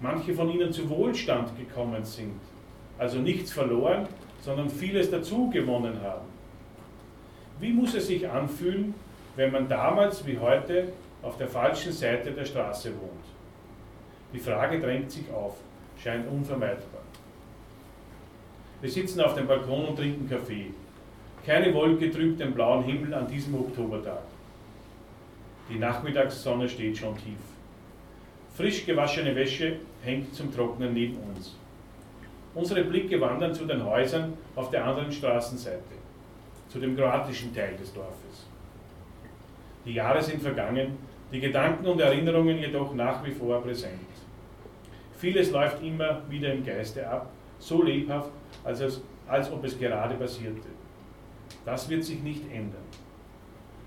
[0.00, 2.38] manche von ihnen zu Wohlstand gekommen sind,
[2.98, 4.06] also nichts verloren,
[4.42, 6.33] sondern vieles dazu gewonnen haben.
[7.60, 8.94] Wie muss es sich anfühlen,
[9.36, 10.92] wenn man damals wie heute
[11.22, 13.24] auf der falschen Seite der Straße wohnt?
[14.32, 15.56] Die Frage drängt sich auf,
[16.02, 17.02] scheint unvermeidbar.
[18.80, 20.72] Wir sitzen auf dem Balkon und trinken Kaffee.
[21.46, 24.22] Keine Wolke trübt den blauen Himmel an diesem Oktobertag.
[25.70, 27.38] Die Nachmittagssonne steht schon tief.
[28.56, 31.56] Frisch gewaschene Wäsche hängt zum Trocknen neben uns.
[32.54, 35.93] Unsere Blicke wandern zu den Häusern auf der anderen Straßenseite
[36.74, 38.48] zu dem kroatischen Teil des Dorfes.
[39.86, 40.98] Die Jahre sind vergangen,
[41.30, 44.00] die Gedanken und Erinnerungen jedoch nach wie vor präsent.
[45.16, 48.30] Vieles läuft immer wieder im Geiste ab, so lebhaft,
[48.64, 50.66] als, es, als ob es gerade passierte.
[51.64, 52.82] Das wird sich nicht ändern.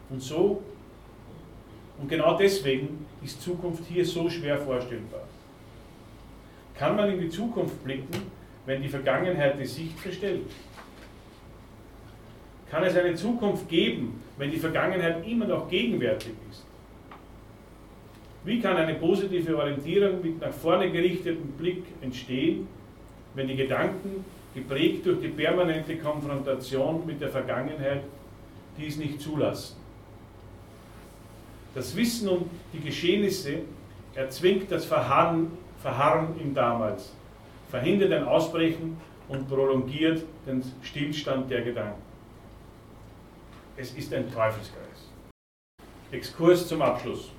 [0.10, 0.64] Und so,
[2.00, 5.24] und genau deswegen ist Zukunft hier so schwer vorstellbar.
[6.74, 8.32] Kann man in die Zukunft blicken,
[8.66, 10.50] wenn die Vergangenheit die Sicht verstellt?
[12.70, 16.66] Kann es eine Zukunft geben, wenn die Vergangenheit immer noch gegenwärtig ist?
[18.44, 22.68] Wie kann eine positive Orientierung mit nach vorne gerichtetem Blick entstehen,
[23.36, 28.04] wenn die Gedanken, geprägt durch die permanente Konfrontation mit der Vergangenheit,
[28.78, 29.76] dies nicht zulassen?
[31.74, 33.60] Das Wissen um die Geschehnisse
[34.16, 35.52] erzwingt das Verharren,
[35.82, 37.14] Verharren im Damals,
[37.70, 38.98] verhindert ein Ausbrechen
[39.28, 42.07] und prolongiert den Stillstand der Gedanken.
[43.80, 45.12] Es ist ein Teufelskreis.
[46.12, 47.32] Exkurs zum Abschluss.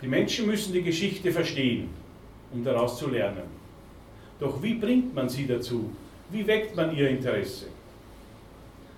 [0.00, 1.90] Die Menschen müssen die Geschichte verstehen,
[2.52, 3.50] um daraus zu lernen.
[4.38, 5.94] Doch wie bringt man sie dazu?
[6.30, 7.66] Wie weckt man ihr Interesse?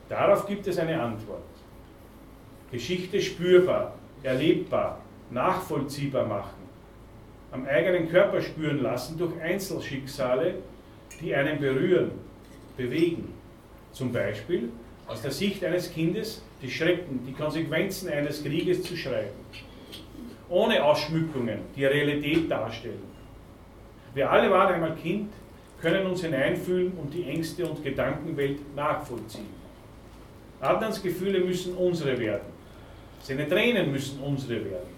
[0.08, 1.42] Darauf gibt es eine Antwort.
[2.70, 5.00] Geschichte spürbar, erlebbar,
[5.30, 6.62] nachvollziehbar machen,
[7.50, 10.54] am eigenen Körper spüren lassen durch Einzelschicksale,
[11.20, 12.12] die einen berühren,
[12.76, 13.31] bewegen.
[13.92, 14.70] Zum Beispiel
[15.06, 19.30] aus der Sicht eines Kindes die Schrecken, die Konsequenzen eines Krieges zu schreiben.
[20.48, 23.12] Ohne Ausschmückungen, die Realität darstellen.
[24.14, 25.32] Wir alle waren einmal Kind,
[25.80, 29.62] können uns hineinfühlen und die Ängste und Gedankenwelt nachvollziehen.
[30.60, 32.52] Adnans Gefühle müssen unsere werden.
[33.22, 34.92] Seine Tränen müssen unsere werden.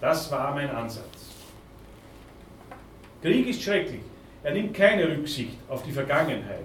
[0.00, 1.32] Das war mein Ansatz.
[3.22, 4.00] Krieg ist schrecklich.
[4.42, 6.64] Er nimmt keine Rücksicht auf die Vergangenheit.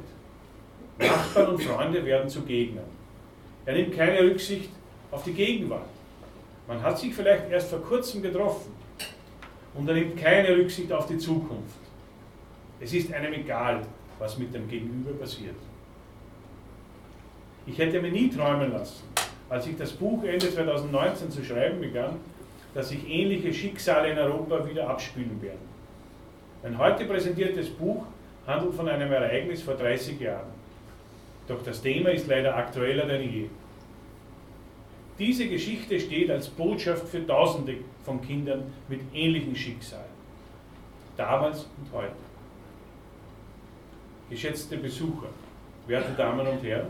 [1.01, 2.85] Nachbarn und Freunde werden zu Gegnern.
[3.65, 4.69] Er nimmt keine Rücksicht
[5.11, 5.87] auf die Gegenwart.
[6.67, 8.71] Man hat sich vielleicht erst vor kurzem getroffen
[9.73, 11.79] und er nimmt keine Rücksicht auf die Zukunft.
[12.79, 13.81] Es ist einem egal,
[14.17, 15.55] was mit dem Gegenüber passiert.
[17.67, 19.03] Ich hätte mir nie träumen lassen,
[19.49, 22.17] als ich das Buch Ende 2019 zu schreiben begann,
[22.73, 25.69] dass sich ähnliche Schicksale in Europa wieder abspielen werden.
[26.63, 28.05] Ein heute präsentiertes Buch
[28.47, 30.61] handelt von einem Ereignis vor 30 Jahren.
[31.51, 33.47] Doch das Thema ist leider aktueller denn je.
[35.19, 37.75] Diese Geschichte steht als Botschaft für Tausende
[38.05, 40.05] von Kindern mit ähnlichen Schicksalen.
[41.17, 42.15] Damals und heute.
[44.29, 45.27] Geschätzte Besucher,
[45.87, 46.87] werte Damen und Herren,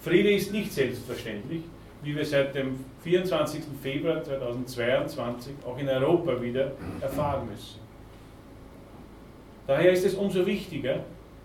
[0.00, 1.62] Friede ist nicht selbstverständlich
[2.02, 3.62] wie wir seit dem 24.
[3.82, 7.80] Februar 2022 auch in Europa wieder erfahren müssen.
[9.66, 11.00] Daher ist es umso wichtiger,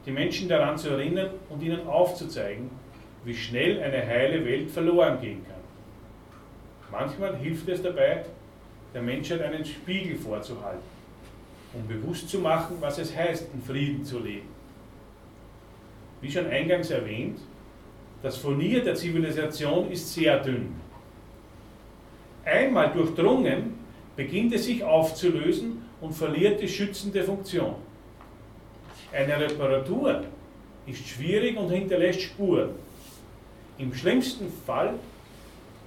[0.06, 2.70] die Menschen daran zu erinnern und ihnen aufzuzeigen,
[3.24, 5.62] wie schnell eine heile Welt verloren gehen kann.
[6.92, 8.26] Manchmal hilft es dabei,
[8.94, 10.82] der Menschheit einen Spiegel vorzuhalten,
[11.74, 14.50] um bewusst zu machen, was es heißt, in Frieden zu leben.
[16.20, 17.40] Wie schon eingangs erwähnt,
[18.22, 20.76] das Furnier der Zivilisation ist sehr dünn.
[22.44, 23.80] Einmal durchdrungen,
[24.16, 27.76] beginnt es sich aufzulösen und verliert die schützende Funktion.
[29.12, 30.24] Eine Reparatur
[30.88, 32.70] ist schwierig und hinterlässt Spuren.
[33.78, 34.94] Im schlimmsten Fall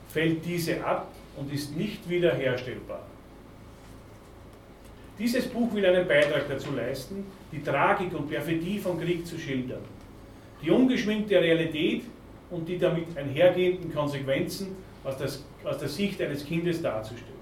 [0.08, 3.00] fällt diese ab und ist nicht wiederherstellbar.
[5.18, 9.82] Dieses Buch will einen Beitrag dazu leisten, die Tragik und Perfidie von Krieg zu schildern.
[10.62, 12.02] Die ungeschminkte Realität
[12.50, 17.34] und die damit einhergehenden Konsequenzen aus, das, aus der Sicht eines Kindes darzustellen.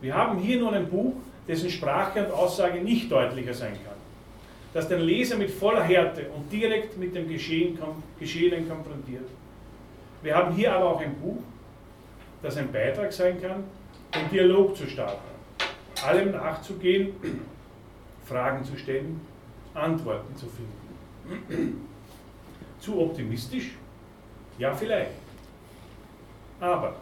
[0.00, 1.14] Wir haben hier nun ein Buch,
[1.48, 3.91] dessen Sprache und Aussage nicht deutlicher sein kann,
[4.72, 7.78] das den Leser mit voller Härte und direkt mit dem Geschehen,
[8.18, 9.28] Geschehenen konfrontiert.
[10.22, 11.42] Wir haben hier aber auch ein Buch,
[12.42, 13.64] das ein Beitrag sein kann,
[14.14, 15.22] den Dialog zu starten,
[16.04, 17.12] allem nachzugehen,
[18.24, 19.20] Fragen zu stellen,
[19.74, 21.86] Antworten zu finden.
[22.78, 23.72] Zu optimistisch?
[24.58, 25.12] Ja, vielleicht.
[26.60, 26.94] Aber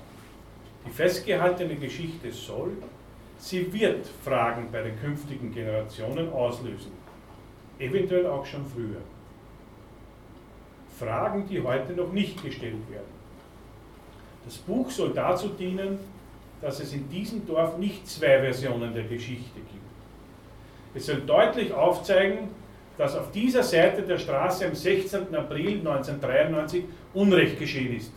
[0.86, 2.72] die festgehaltene Geschichte soll,
[3.38, 6.92] sie wird Fragen bei den künftigen Generationen auslösen.
[7.80, 9.00] Eventuell auch schon früher.
[10.98, 13.20] Fragen, die heute noch nicht gestellt werden.
[14.44, 15.98] Das Buch soll dazu dienen,
[16.60, 19.80] dass es in diesem Dorf nicht zwei Versionen der Geschichte gibt.
[20.94, 22.48] Es soll deutlich aufzeigen,
[22.98, 25.34] dass auf dieser Seite der Straße am 16.
[25.34, 28.12] April 1993 Unrecht geschehen ist.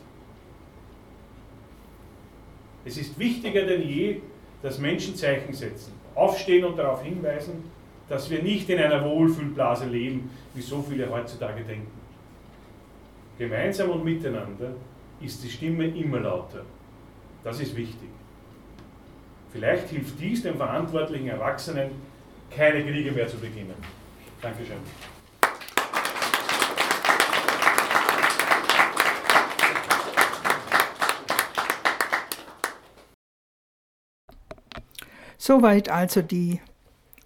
[2.83, 4.19] Es ist wichtiger denn je,
[4.61, 7.63] dass Menschen Zeichen setzen, aufstehen und darauf hinweisen,
[8.13, 11.89] dass wir nicht in einer Wohlfühlblase leben, wie so viele heutzutage denken.
[13.39, 14.75] Gemeinsam und miteinander
[15.19, 16.61] ist die Stimme immer lauter.
[17.43, 18.09] Das ist wichtig.
[19.51, 21.89] Vielleicht hilft dies den verantwortlichen Erwachsenen,
[22.55, 23.73] keine Kriege mehr zu beginnen.
[24.43, 24.77] Dankeschön.
[35.39, 36.61] Soweit also die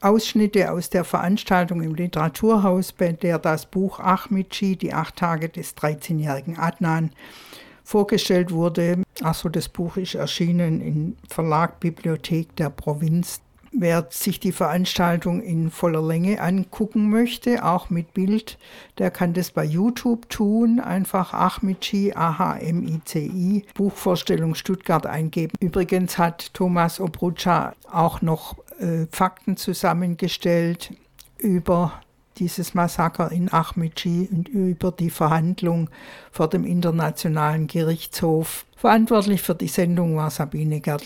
[0.02, 5.76] Ausschnitte aus der Veranstaltung im Literaturhaus, bei der das Buch Ahmedci, die acht Tage des
[5.76, 7.12] 13-jährigen Adnan,
[7.84, 9.04] vorgestellt wurde.
[9.24, 13.42] Achso, das Buch ist erschienen im Verlag Bibliothek der Provinz.
[13.72, 18.58] Wer sich die Veranstaltung in voller Länge angucken möchte, auch mit Bild,
[18.98, 20.80] der kann das bei YouTube tun.
[20.80, 25.54] Einfach Ahmici, A-H-M-I-C-I, Buchvorstellung Stuttgart eingeben.
[25.60, 28.56] Übrigens hat Thomas Obrucha auch noch
[29.12, 30.94] Fakten zusammengestellt
[31.38, 32.02] über
[32.38, 35.90] dieses Massaker in Ahmici und über die Verhandlung
[36.32, 38.66] vor dem Internationalen Gerichtshof.
[38.76, 41.06] Verantwortlich für die Sendung war Sabine Gertl.